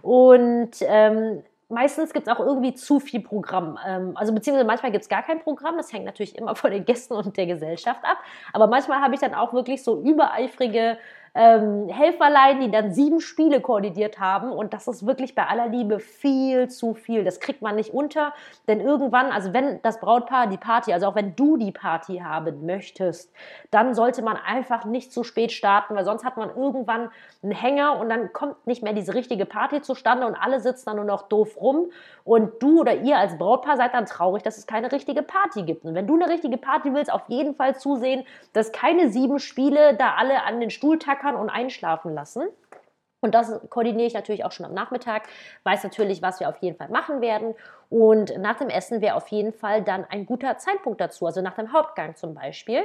Und 0.03 0.70
ähm, 0.83 1.42
meistens 1.68 2.12
gibt 2.12 2.29
es 2.29 2.33
auch 2.33 2.40
irgendwie 2.40 2.74
zu 2.74 3.00
viel 3.00 3.20
Programm. 3.20 3.79
Ähm, 3.85 4.12
also 4.16 4.33
beziehungsweise 4.33 4.66
manchmal 4.66 4.92
gibt 4.92 5.03
es 5.03 5.09
gar 5.09 5.22
kein 5.22 5.40
Programm. 5.40 5.77
Das 5.77 5.92
hängt 5.92 6.05
natürlich 6.05 6.38
immer 6.38 6.55
von 6.55 6.70
den 6.70 6.85
Gästen 6.85 7.14
und 7.14 7.37
der 7.37 7.46
Gesellschaft 7.46 8.05
ab. 8.05 8.18
Aber 8.53 8.68
manchmal 8.68 9.00
habe 9.00 9.14
ich 9.14 9.20
dann 9.20 9.35
auch 9.35 9.53
wirklich 9.53 9.83
so 9.83 10.00
übereifrige 10.00 10.98
ähm, 11.35 11.88
Helferlein, 11.88 12.61
die 12.61 12.70
dann 12.70 12.92
sieben 12.92 13.20
Spiele 13.20 13.61
koordiniert 13.61 14.20
haben. 14.20 14.53
Und 14.53 14.73
das 14.73 14.87
ist 14.87 15.07
wirklich 15.07 15.35
bei 15.35 15.47
aller 15.47 15.68
Liebe 15.68 15.99
viel 15.99 16.68
zu 16.68 16.94
viel. 16.94 17.25
Das 17.25 17.40
kriegt 17.40 17.61
man 17.61 17.77
nicht 17.77 17.92
unter. 17.92 18.33
Denn 18.68 18.81
irgendwann, 18.81 19.33
also 19.33 19.53
wenn 19.53 19.83
das 19.83 20.01
Brautpaar 20.01 20.47
die 20.47 20.57
Party, 20.57 20.92
also 20.92 21.07
auch 21.07 21.16
wenn 21.16 21.35
du 21.35 21.57
die 21.57 21.73
Party 21.73 22.18
haben 22.18 22.64
möchtest, 22.66 23.33
dann 23.70 23.94
sollte 23.94 24.23
man 24.23 24.37
einfach 24.37 24.85
nicht 24.85 25.12
zu 25.12 25.25
spät 25.25 25.51
starten, 25.51 25.97
weil 25.97 26.05
sonst 26.05 26.25
hat 26.25 26.37
man 26.37 26.51
irgendwann 26.55 27.11
einen 27.42 27.53
Hänger 27.53 27.99
und 27.99 28.09
dann 28.09 28.33
kommt 28.33 28.66
nicht 28.66 28.83
mehr 28.83 28.92
diese 28.92 29.14
richtige 29.14 29.44
Party 29.44 29.83
zustande 29.83 30.27
und 30.27 30.37
alle 30.37 30.61
sitzen 30.61 30.87
dann 30.87 30.97
nur 30.97 31.05
noch 31.05 31.23
doof 31.29 31.61
rum. 31.61 31.90
Und 32.25 32.62
du 32.62 32.81
oder 32.81 32.94
ihr 32.94 33.18
als 33.18 33.37
Brautpaar 33.37 33.77
seid 33.77 33.92
dann 33.92 34.07
traurig, 34.07 34.42
dass 34.42 34.57
es 34.57 34.66
keine 34.66 34.92
richtige 34.92 35.23
Party 35.23 35.62
gibt. 35.62 35.85
Und 35.85 35.94
wenn 35.94 36.07
du 36.07 36.14
eine 36.14 36.29
richtige 36.29 36.57
Party 36.57 36.94
willst, 36.94 37.12
auf 37.12 37.23
jeden 37.29 37.55
Fall 37.55 37.77
zusehen, 37.77 38.25
dass 38.53 38.73
keine 38.73 39.11
sieben 39.11 39.38
Spiele 39.40 39.94
da 39.97 40.14
alle 40.14 40.44
an 40.44 40.61
den 40.61 40.70
Stuhl 40.70 40.99
ackern 41.24 41.37
und 41.37 41.50
einschlafen 41.50 42.14
lassen. 42.14 42.48
Und 43.20 43.34
das 43.34 43.58
koordiniere 43.70 44.06
ich 44.06 44.14
natürlich 44.14 44.44
auch 44.44 44.52
schon 44.52 44.66
am 44.66 44.74
Nachmittag, 44.74 45.22
weiß 45.62 45.82
natürlich, 45.82 46.20
was 46.20 46.40
wir 46.40 46.48
auf 46.48 46.58
jeden 46.58 46.76
Fall 46.76 46.90
machen 46.90 47.22
werden. 47.22 47.54
Und 47.88 48.37
nach 48.38 48.56
dem 48.56 48.68
Essen 48.68 49.00
wäre 49.00 49.14
auf 49.14 49.28
jeden 49.28 49.54
Fall 49.54 49.82
dann 49.82 50.04
ein 50.04 50.26
guter 50.26 50.58
Zeitpunkt 50.58 51.00
dazu, 51.00 51.24
also 51.24 51.40
nach 51.40 51.54
dem 51.54 51.72
Hauptgang 51.72 52.16
zum 52.16 52.34
Beispiel. 52.34 52.82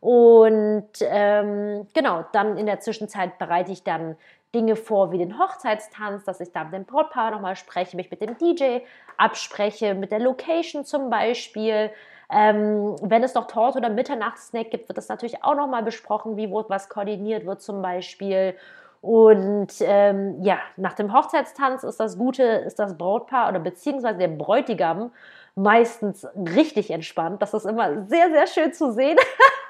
Und 0.00 0.88
ähm, 1.02 1.86
genau, 1.92 2.24
dann 2.32 2.56
in 2.56 2.64
der 2.64 2.80
Zwischenzeit 2.80 3.38
bereite 3.38 3.70
ich 3.70 3.84
dann 3.84 4.16
Dinge 4.54 4.76
vor 4.76 5.12
wie 5.12 5.18
den 5.18 5.38
Hochzeitstanz, 5.38 6.24
dass 6.24 6.40
ich 6.40 6.52
da 6.52 6.64
mit 6.64 6.72
dem 6.72 6.84
Brautpaar 6.86 7.30
nochmal 7.30 7.56
spreche, 7.56 7.96
mich 7.96 8.10
mit 8.10 8.22
dem 8.22 8.36
DJ 8.38 8.78
abspreche, 9.18 9.94
mit 9.94 10.10
der 10.10 10.20
Location 10.20 10.84
zum 10.86 11.10
Beispiel, 11.10 11.90
ähm, 12.32 12.96
wenn 13.02 13.22
es 13.22 13.34
noch 13.34 13.46
Torte 13.46 13.78
oder 13.78 13.90
Mitternachtssnack 13.90 14.70
gibt, 14.70 14.88
wird 14.88 14.98
das 14.98 15.08
natürlich 15.08 15.44
auch 15.44 15.54
nochmal 15.54 15.82
besprochen, 15.82 16.36
wie 16.36 16.50
was 16.50 16.88
koordiniert 16.88 17.46
wird 17.46 17.60
zum 17.60 17.82
Beispiel. 17.82 18.54
Und 19.02 19.72
ähm, 19.80 20.42
ja, 20.42 20.58
nach 20.76 20.94
dem 20.94 21.12
Hochzeitstanz 21.12 21.82
ist 21.82 21.98
das 21.98 22.16
Gute, 22.16 22.42
ist 22.42 22.78
das 22.78 22.96
Brautpaar 22.96 23.48
oder 23.48 23.58
beziehungsweise 23.58 24.18
der 24.18 24.28
Bräutigam 24.28 25.10
meistens 25.54 26.26
richtig 26.36 26.90
entspannt. 26.90 27.42
Das 27.42 27.52
ist 27.52 27.66
immer 27.66 28.06
sehr, 28.06 28.30
sehr 28.30 28.46
schön 28.46 28.72
zu 28.72 28.92
sehen. 28.92 29.18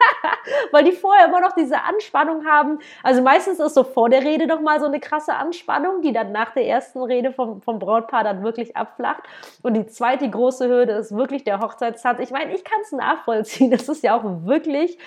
weil 0.70 0.85
die 0.85 0.92
vorher 0.92 1.26
immer 1.26 1.40
noch 1.40 1.52
diese 1.52 1.83
Anspannung 1.83 2.46
haben. 2.46 2.78
Also 3.02 3.22
meistens 3.22 3.61
ist 3.61 3.74
so 3.74 3.85
vor 3.85 4.09
der 4.09 4.22
Rede 4.22 4.46
nochmal 4.46 4.81
so 4.81 4.87
eine 4.87 5.00
krasse 5.00 5.35
Anspannung, 5.35 6.02
die 6.02 6.12
dann 6.12 6.33
nach 6.33 6.52
der 6.52 6.66
ersten 6.66 7.02
Rede 7.02 7.33
vom, 7.33 7.62
vom 7.62 7.78
Brautpaar 7.78 8.24
dann 8.24 8.42
wirklich 8.42 8.76
abflacht. 8.76 9.22
Und 9.62 9.74
die 9.74 9.87
zweite 9.87 10.28
große 10.28 10.68
Hürde 10.68 10.92
ist 10.92 11.16
wirklich 11.16 11.44
der 11.44 11.61
Hochzeitstanz. 11.61 12.20
Ich 12.20 12.31
meine, 12.31 12.55
ich 12.55 12.64
kann 12.64 12.81
es 12.83 12.92
nachvollziehen. 12.92 13.70
Das 13.70 13.88
ist 13.88 14.02
ja 14.02 14.16
auch 14.16 14.24
wirklich 14.44 14.98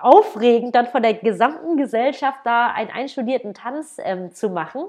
aufregend, 0.00 0.74
dann 0.74 0.86
von 0.86 1.02
der 1.02 1.14
gesamten 1.14 1.76
Gesellschaft 1.76 2.40
da 2.44 2.68
einen 2.68 2.90
einstudierten 2.90 3.54
Tanz 3.54 3.96
ähm, 3.98 4.32
zu 4.32 4.48
machen. 4.50 4.84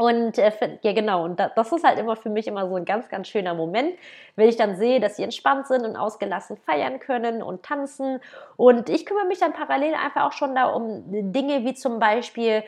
Und 0.00 0.38
äh, 0.38 0.52
ja, 0.82 0.92
genau, 0.92 1.24
und 1.24 1.40
das 1.40 1.72
ist 1.72 1.82
halt 1.82 1.98
immer 1.98 2.14
für 2.14 2.30
mich 2.30 2.46
immer 2.46 2.68
so 2.68 2.76
ein 2.76 2.84
ganz, 2.84 3.08
ganz 3.08 3.26
schöner 3.26 3.54
Moment, 3.54 3.98
wenn 4.36 4.48
ich 4.48 4.56
dann 4.56 4.76
sehe, 4.76 5.00
dass 5.00 5.16
sie 5.16 5.24
entspannt 5.24 5.66
sind 5.66 5.84
und 5.84 5.96
ausgelassen 5.96 6.56
feiern 6.56 7.00
können 7.00 7.42
und 7.42 7.64
tanzen. 7.64 8.20
Und 8.56 8.90
ich 8.90 9.06
kümmere 9.06 9.26
mich 9.26 9.40
dann 9.40 9.52
parallel 9.52 9.94
einfach 9.94 10.22
auch 10.22 10.32
schon 10.32 10.54
da 10.54 10.66
um 10.66 11.02
Dinge 11.32 11.64
wie 11.64 11.74
zum 11.74 11.98
Beispiel 11.98 12.62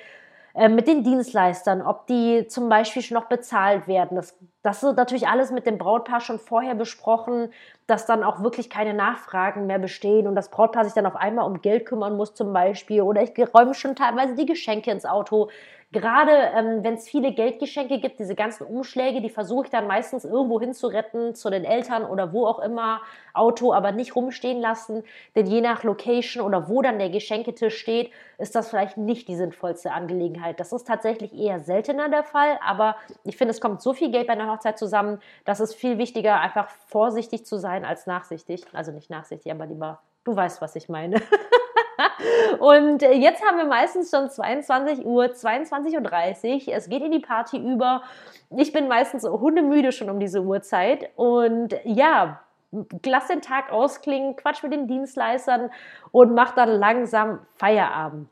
äh, 0.54 0.68
mit 0.68 0.88
den 0.88 1.04
Dienstleistern, 1.04 1.82
ob 1.82 2.08
die 2.08 2.48
zum 2.48 2.68
Beispiel 2.68 3.00
schon 3.00 3.14
noch 3.14 3.26
bezahlt 3.26 3.86
werden. 3.86 4.16
Das, 4.16 4.36
das 4.64 4.82
ist 4.82 4.96
natürlich 4.96 5.28
alles 5.28 5.52
mit 5.52 5.66
dem 5.66 5.78
Brautpaar 5.78 6.20
schon 6.20 6.40
vorher 6.40 6.74
besprochen, 6.74 7.52
dass 7.86 8.06
dann 8.06 8.24
auch 8.24 8.42
wirklich 8.42 8.68
keine 8.70 8.92
Nachfragen 8.92 9.66
mehr 9.66 9.78
bestehen 9.78 10.26
und 10.26 10.34
das 10.34 10.50
Brautpaar 10.50 10.84
sich 10.84 10.94
dann 10.94 11.06
auf 11.06 11.14
einmal 11.14 11.46
um 11.46 11.62
Geld 11.62 11.86
kümmern 11.86 12.16
muss 12.16 12.34
zum 12.34 12.52
Beispiel. 12.52 13.02
Oder 13.02 13.22
ich 13.22 13.32
räume 13.54 13.74
schon 13.74 13.94
teilweise 13.94 14.34
die 14.34 14.46
Geschenke 14.46 14.90
ins 14.90 15.06
Auto. 15.06 15.48
Gerade 15.92 16.30
ähm, 16.30 16.84
wenn 16.84 16.94
es 16.94 17.08
viele 17.08 17.32
Geldgeschenke 17.32 17.98
gibt, 17.98 18.20
diese 18.20 18.36
ganzen 18.36 18.64
Umschläge, 18.64 19.20
die 19.20 19.28
versuche 19.28 19.64
ich 19.64 19.70
dann 19.70 19.88
meistens 19.88 20.24
irgendwo 20.24 20.60
hinzuretten, 20.60 21.34
zu 21.34 21.50
den 21.50 21.64
Eltern 21.64 22.04
oder 22.04 22.32
wo 22.32 22.46
auch 22.46 22.60
immer, 22.60 23.00
Auto, 23.34 23.72
aber 23.72 23.90
nicht 23.90 24.14
rumstehen 24.14 24.60
lassen. 24.60 25.02
Denn 25.34 25.46
je 25.46 25.60
nach 25.60 25.82
Location 25.82 26.44
oder 26.44 26.68
wo 26.68 26.80
dann 26.80 27.00
der 27.00 27.10
Geschenketisch 27.10 27.76
steht, 27.76 28.12
ist 28.38 28.54
das 28.54 28.70
vielleicht 28.70 28.98
nicht 28.98 29.26
die 29.26 29.34
sinnvollste 29.34 29.90
Angelegenheit. 29.90 30.60
Das 30.60 30.72
ist 30.72 30.86
tatsächlich 30.86 31.36
eher 31.36 31.58
seltener 31.58 32.08
der 32.08 32.22
Fall, 32.22 32.60
aber 32.64 32.94
ich 33.24 33.36
finde, 33.36 33.50
es 33.50 33.60
kommt 33.60 33.82
so 33.82 33.92
viel 33.92 34.12
Geld 34.12 34.28
bei 34.28 34.34
einer 34.34 34.52
Hochzeit 34.52 34.78
zusammen, 34.78 35.20
dass 35.44 35.58
es 35.58 35.74
viel 35.74 35.98
wichtiger, 35.98 36.40
einfach 36.40 36.68
vorsichtig 36.86 37.44
zu 37.46 37.58
sein 37.58 37.84
als 37.84 38.06
nachsichtig. 38.06 38.64
Also 38.72 38.92
nicht 38.92 39.10
nachsichtig, 39.10 39.50
aber 39.50 39.66
lieber, 39.66 40.00
du 40.22 40.36
weißt, 40.36 40.62
was 40.62 40.76
ich 40.76 40.88
meine. 40.88 41.20
Und 42.58 43.02
jetzt 43.02 43.44
haben 43.44 43.58
wir 43.58 43.66
meistens 43.66 44.10
schon 44.10 44.30
22 44.30 45.04
Uhr, 45.04 45.24
22.30 45.26 46.68
Uhr. 46.68 46.74
Es 46.74 46.88
geht 46.88 47.02
in 47.02 47.12
die 47.12 47.20
Party 47.20 47.58
über. 47.58 48.02
Ich 48.56 48.72
bin 48.72 48.88
meistens 48.88 49.24
hundemüde 49.24 49.92
schon 49.92 50.10
um 50.10 50.20
diese 50.20 50.42
Uhrzeit. 50.42 51.10
Und 51.16 51.74
ja, 51.84 52.40
lass 53.04 53.26
den 53.28 53.42
Tag 53.42 53.72
ausklingen, 53.72 54.36
quatsch 54.36 54.62
mit 54.62 54.72
den 54.72 54.86
Dienstleistern 54.86 55.70
und 56.12 56.34
mach 56.34 56.54
dann 56.54 56.68
langsam 56.68 57.40
Feierabend. 57.56 58.28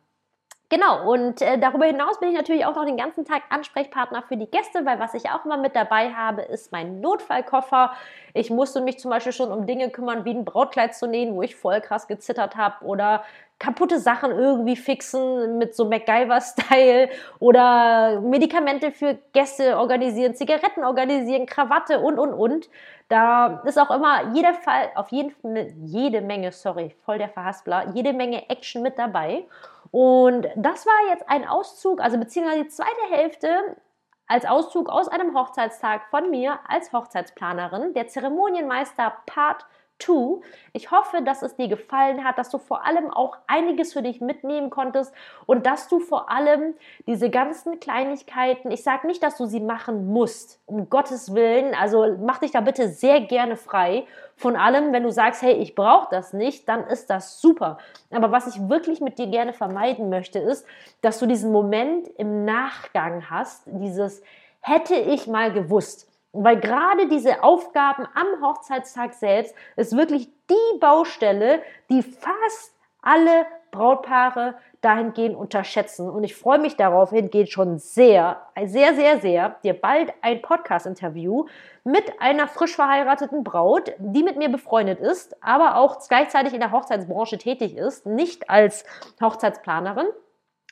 Genau, 0.71 1.11
und 1.11 1.41
äh, 1.41 1.59
darüber 1.59 1.87
hinaus 1.87 2.21
bin 2.21 2.29
ich 2.29 2.37
natürlich 2.37 2.67
auch 2.67 2.75
noch 2.77 2.85
den 2.85 2.99
ganzen 2.99 3.25
Tag 3.25 3.43
Ansprechpartner 3.49 4.23
für 4.29 4.37
die 4.37 4.51
Gäste, 4.51 4.85
weil 4.85 4.99
was 4.99 5.15
ich 5.15 5.31
auch 5.31 5.47
immer 5.47 5.57
mit 5.57 5.75
dabei 5.75 6.13
habe, 6.13 6.43
ist 6.43 6.73
mein 6.73 7.01
Notfallkoffer. 7.01 7.93
Ich 8.35 8.51
musste 8.51 8.83
mich 8.83 8.99
zum 8.99 9.11
Beispiel 9.11 9.33
schon 9.33 9.51
um 9.51 9.67
Dinge 9.67 9.89
kümmern, 9.89 10.27
wie 10.27 10.35
ein 10.35 10.45
Brautkleid 10.45 10.95
zu 10.95 11.07
nähen, 11.07 11.35
wo 11.35 11.43
ich 11.43 11.57
voll 11.57 11.81
krass 11.81 12.07
gezittert 12.07 12.57
habe 12.57 12.85
oder 12.85 13.25
kaputte 13.59 13.99
Sachen 13.99 14.31
irgendwie 14.31 14.77
fixen 14.77 15.57
mit 15.57 15.75
so 15.75 15.89
MacGyver-Style 15.89 17.09
oder 17.41 18.21
Medikamente 18.21 18.93
für 18.93 19.19
Gäste 19.33 19.79
organisieren, 19.79 20.35
Zigaretten 20.35 20.85
organisieren, 20.85 21.47
Krawatte 21.47 21.99
und, 22.01 22.19
und, 22.19 22.35
und. 22.35 22.69
Da 23.09 23.63
ist 23.65 23.79
auch 23.79 23.91
immer 23.91 24.35
jeder 24.35 24.53
Fall, 24.53 24.91
auf 24.95 25.11
jeden 25.11 25.31
Fall 25.31 25.69
jede 25.83 26.21
Menge, 26.21 26.53
sorry, 26.53 26.95
voll 27.05 27.17
der 27.17 27.31
Verhaspler, 27.31 27.91
jede 27.95 28.13
Menge 28.13 28.49
Action 28.51 28.83
mit 28.83 28.99
dabei. 28.99 29.47
Und 29.91 30.49
das 30.57 30.87
war 30.87 31.09
jetzt 31.11 31.29
ein 31.29 31.47
Auszug, 31.47 32.01
also 32.01 32.19
beziehungsweise 32.19 32.65
die 32.65 32.69
zweite 32.69 33.11
Hälfte 33.11 33.77
als 34.27 34.45
Auszug 34.45 34.89
aus 34.91 35.09
einem 35.09 35.37
Hochzeitstag 35.37 36.07
von 36.11 36.31
mir 36.31 36.59
als 36.69 36.93
Hochzeitsplanerin, 36.93 37.95
der 37.95 38.09
Zeremonienmeister 38.09 39.17
Part 39.27 39.65
2. 39.99 40.41
Ich 40.73 40.91
hoffe, 40.91 41.23
dass 41.23 41.43
es 41.43 41.57
dir 41.57 41.69
gefallen 41.69 42.25
hat, 42.25 42.39
dass 42.39 42.51
du 42.51 42.59
vor 42.59 42.85
allem 42.85 43.11
auch 43.11 43.37
einiges 43.47 43.93
für 43.93 44.03
dich 44.03 44.21
mitnehmen 44.21 44.71
konntest 44.71 45.13
und 45.47 45.67
dass 45.67 45.89
du 45.89 46.01
vor 46.01 46.31
allem 46.31 46.75
diese 47.07 47.31
ganzen 47.31 47.81
Kleinigkeiten, 47.81 48.71
ich 48.71 48.83
sage 48.83 49.07
nicht, 49.07 49.23
dass 49.23 49.37
du 49.37 49.47
sie 49.47 49.61
machen 49.61 50.13
musst, 50.13 50.61
um 50.67 50.89
Gottes 50.89 51.35
Willen, 51.35 51.75
also 51.75 52.17
mach 52.21 52.39
dich 52.39 52.53
da 52.53 52.61
bitte 52.61 52.89
sehr 52.89 53.21
gerne 53.21 53.57
frei 53.57 54.07
von 54.37 54.57
allem. 54.57 54.93
Wenn 54.93 55.03
du 55.03 55.11
sagst, 55.11 55.43
hey, 55.43 55.55
ich 55.55 55.75
brauche 55.75 56.09
das 56.11 56.33
nicht, 56.33 56.69
dann 56.69 56.87
ist 56.87 57.11
das 57.11 57.41
super. 57.41 57.79
Aber 58.11 58.31
was 58.33 58.47
ich 58.47 58.69
wirklich 58.69 59.01
mit 59.01 59.19
dir 59.19 59.27
gerne 59.27 59.53
vermeiden 59.53 60.09
möchte, 60.09 60.39
ist, 60.39 60.67
dass 61.01 61.19
du 61.19 61.27
diesen 61.27 61.53
Moment 61.53 62.09
im 62.17 62.45
Nachgang 62.45 63.29
hast, 63.31 63.63
dieses 63.67 64.23
hätte 64.61 64.95
ich 64.95 65.27
mal 65.27 65.53
gewusst. 65.53 66.07
Weil 66.41 66.61
gerade 66.61 67.09
diese 67.09 67.43
Aufgaben 67.43 68.07
am 68.15 68.43
Hochzeitstag 68.43 69.15
selbst 69.15 69.55
ist 69.77 69.97
wirklich 69.97 70.29
die 70.49 70.79
Baustelle, 70.79 71.63
die 71.91 72.03
fast 72.03 72.75
alle 73.03 73.47
Brautpaare 73.71 74.55
dahingehend 74.81 75.37
unterschätzen. 75.37 76.09
Und 76.09 76.25
ich 76.25 76.37
freue 76.37 76.59
mich 76.59 76.77
darauf 76.77 77.11
hingehend 77.11 77.51
schon 77.51 77.79
sehr, 77.79 78.41
sehr, 78.65 78.95
sehr, 78.95 79.19
sehr, 79.19 79.57
dir 79.65 79.75
bald 79.75 80.13
ein 80.23 80.41
Podcast-Interview 80.41 81.47
mit 81.85 82.21
einer 82.21 82.47
frisch 82.47 82.77
verheirateten 82.77 83.43
Braut, 83.43 83.93
die 83.99 84.23
mit 84.23 84.37
mir 84.37 84.49
befreundet 84.49 85.01
ist, 85.01 85.43
aber 85.43 85.77
auch 85.77 85.99
gleichzeitig 86.09 86.55
in 86.55 86.61
der 86.61 86.71
Hochzeitsbranche 86.71 87.39
tätig 87.39 87.77
ist, 87.77 88.07
nicht 88.07 88.49
als 88.49 88.85
Hochzeitsplanerin, 89.21 90.07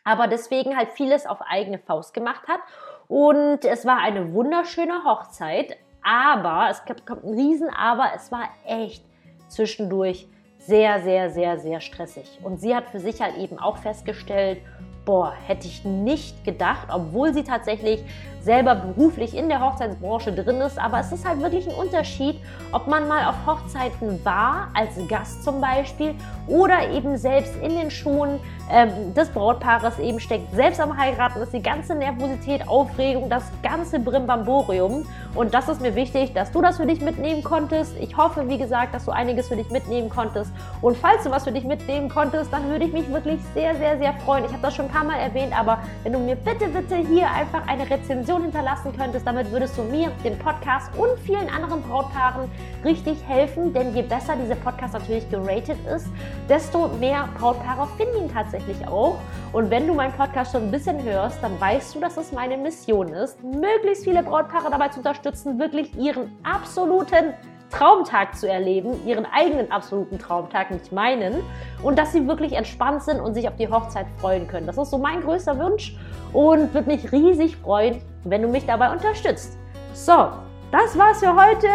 aber 0.04 0.28
deswegen 0.28 0.76
halt 0.76 0.92
vieles 0.92 1.26
auf 1.26 1.42
eigene 1.42 1.78
Faust 1.78 2.14
gemacht 2.14 2.46
hat. 2.46 2.60
Und 3.08 3.64
es 3.64 3.84
war 3.84 3.98
eine 3.98 4.32
wunderschöne 4.32 5.04
Hochzeit, 5.04 5.76
aber 6.02 6.68
es 6.70 6.84
kommt 6.84 7.24
ein 7.24 7.34
Riesen, 7.34 7.68
aber 7.70 8.10
es 8.14 8.30
war 8.30 8.48
echt 8.66 9.04
zwischendurch 9.48 10.28
sehr, 10.58 11.00
sehr, 11.02 11.30
sehr, 11.30 11.58
sehr 11.58 11.80
stressig. 11.80 12.38
Und 12.42 12.60
sie 12.60 12.74
hat 12.74 12.88
für 12.88 12.98
sich 12.98 13.20
halt 13.20 13.36
eben 13.36 13.58
auch 13.58 13.76
festgestellt, 13.76 14.60
boah, 15.04 15.32
hätte 15.46 15.68
ich 15.68 15.84
nicht 15.84 16.44
gedacht, 16.44 16.88
obwohl 16.90 17.32
sie 17.32 17.44
tatsächlich 17.44 18.04
selber 18.46 18.76
beruflich 18.76 19.36
in 19.36 19.48
der 19.48 19.60
Hochzeitsbranche 19.60 20.32
drin 20.32 20.60
ist. 20.60 20.78
Aber 20.78 21.00
es 21.00 21.12
ist 21.12 21.28
halt 21.28 21.42
wirklich 21.42 21.68
ein 21.68 21.74
Unterschied, 21.74 22.40
ob 22.72 22.86
man 22.86 23.08
mal 23.08 23.26
auf 23.26 23.34
Hochzeiten 23.44 24.24
war, 24.24 24.68
als 24.72 24.90
Gast 25.08 25.42
zum 25.42 25.60
Beispiel, 25.60 26.14
oder 26.46 26.88
eben 26.90 27.18
selbst 27.18 27.54
in 27.56 27.76
den 27.76 27.90
Schuhen 27.90 28.38
ähm, 28.70 29.12
des 29.14 29.28
Brautpaares 29.30 29.98
eben 29.98 30.20
steckt. 30.20 30.54
Selbst 30.54 30.80
am 30.80 30.96
Heiraten 30.96 31.40
ist 31.42 31.52
die 31.52 31.62
ganze 31.62 31.96
Nervosität, 31.96 32.68
Aufregung, 32.68 33.28
das 33.28 33.42
ganze 33.62 33.98
Brimbamborium. 33.98 35.06
Und 35.34 35.52
das 35.52 35.68
ist 35.68 35.80
mir 35.80 35.96
wichtig, 35.96 36.32
dass 36.32 36.52
du 36.52 36.62
das 36.62 36.76
für 36.76 36.86
dich 36.86 37.00
mitnehmen 37.00 37.42
konntest. 37.42 37.96
Ich 38.00 38.16
hoffe, 38.16 38.48
wie 38.48 38.58
gesagt, 38.58 38.94
dass 38.94 39.04
du 39.04 39.10
einiges 39.10 39.48
für 39.48 39.56
dich 39.56 39.70
mitnehmen 39.70 40.08
konntest. 40.08 40.52
Und 40.82 40.96
falls 40.96 41.24
du 41.24 41.30
was 41.30 41.44
für 41.44 41.52
dich 41.52 41.64
mitnehmen 41.64 42.08
konntest, 42.08 42.52
dann 42.52 42.68
würde 42.70 42.84
ich 42.84 42.92
mich 42.92 43.12
wirklich 43.12 43.40
sehr, 43.54 43.74
sehr, 43.74 43.98
sehr 43.98 44.14
freuen. 44.24 44.44
Ich 44.44 44.52
habe 44.52 44.62
das 44.62 44.74
schon 44.76 44.86
ein 44.86 44.92
paar 44.92 45.04
Mal 45.04 45.18
erwähnt, 45.18 45.58
aber 45.58 45.78
wenn 46.04 46.12
du 46.12 46.20
mir 46.20 46.36
bitte, 46.36 46.68
bitte 46.68 46.94
hier 46.96 47.28
einfach 47.28 47.66
eine 47.66 47.88
Rezension 47.90 48.35
Rezension 48.36 48.42
hinterlassen 48.42 48.92
könntest. 48.96 49.26
Damit 49.26 49.50
würdest 49.50 49.76
du 49.76 49.82
mir, 49.82 50.10
dem 50.24 50.38
Podcast 50.38 50.90
und 50.96 51.18
vielen 51.24 51.48
anderen 51.48 51.82
Brautpaaren 51.82 52.50
richtig 52.84 53.16
helfen. 53.26 53.72
Denn 53.72 53.94
je 53.94 54.02
besser 54.02 54.34
dieser 54.36 54.56
Podcast 54.56 54.94
natürlich 54.94 55.28
geratet 55.30 55.78
ist, 55.94 56.08
desto 56.48 56.88
mehr 56.88 57.28
Brautpaare 57.38 57.88
finden 57.96 58.24
ihn 58.24 58.32
tatsächlich 58.32 58.86
auch. 58.86 59.18
Und 59.52 59.70
wenn 59.70 59.86
du 59.86 59.94
meinen 59.94 60.12
Podcast 60.12 60.52
schon 60.52 60.64
ein 60.64 60.70
bisschen 60.70 61.02
hörst, 61.02 61.42
dann 61.42 61.60
weißt 61.60 61.94
du, 61.94 62.00
dass 62.00 62.16
es 62.16 62.32
meine 62.32 62.56
Mission 62.56 63.08
ist, 63.08 63.42
möglichst 63.42 64.04
viele 64.04 64.22
Brautpaare 64.22 64.70
dabei 64.70 64.88
zu 64.88 64.98
unterstützen, 64.98 65.58
wirklich 65.58 65.96
ihren 65.96 66.36
absoluten 66.42 67.32
Traumtag 67.70 68.36
zu 68.36 68.48
erleben, 68.48 69.04
ihren 69.06 69.26
eigenen 69.26 69.72
absoluten 69.72 70.18
Traumtag, 70.20 70.70
nicht 70.70 70.92
meinen, 70.92 71.42
und 71.82 71.98
dass 71.98 72.12
sie 72.12 72.26
wirklich 72.28 72.52
entspannt 72.52 73.02
sind 73.02 73.20
und 73.20 73.34
sich 73.34 73.48
auf 73.48 73.56
die 73.56 73.68
Hochzeit 73.68 74.06
freuen 74.18 74.46
können. 74.46 74.66
Das 74.68 74.78
ist 74.78 74.90
so 74.90 74.98
mein 74.98 75.20
größter 75.20 75.58
Wunsch 75.58 75.96
und 76.32 76.72
würde 76.74 76.88
mich 76.88 77.10
riesig 77.10 77.56
freuen, 77.56 78.00
wenn 78.30 78.42
du 78.42 78.48
mich 78.48 78.66
dabei 78.66 78.90
unterstützt. 78.90 79.56
So, 79.94 80.28
das 80.72 80.96
war's 80.98 81.20
für 81.20 81.34
heute. 81.34 81.68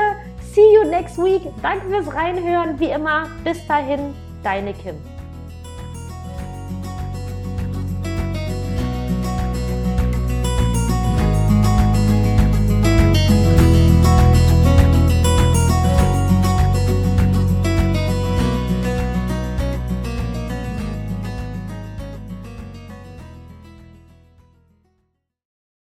See 0.54 0.76
you 0.76 0.84
next 0.84 1.18
week. 1.18 1.44
Danke 1.62 1.88
fürs 1.88 2.14
Reinhören. 2.14 2.80
Wie 2.80 2.90
immer, 2.90 3.28
bis 3.44 3.66
dahin, 3.68 4.14
deine 4.44 4.74
Kim. 4.74 4.96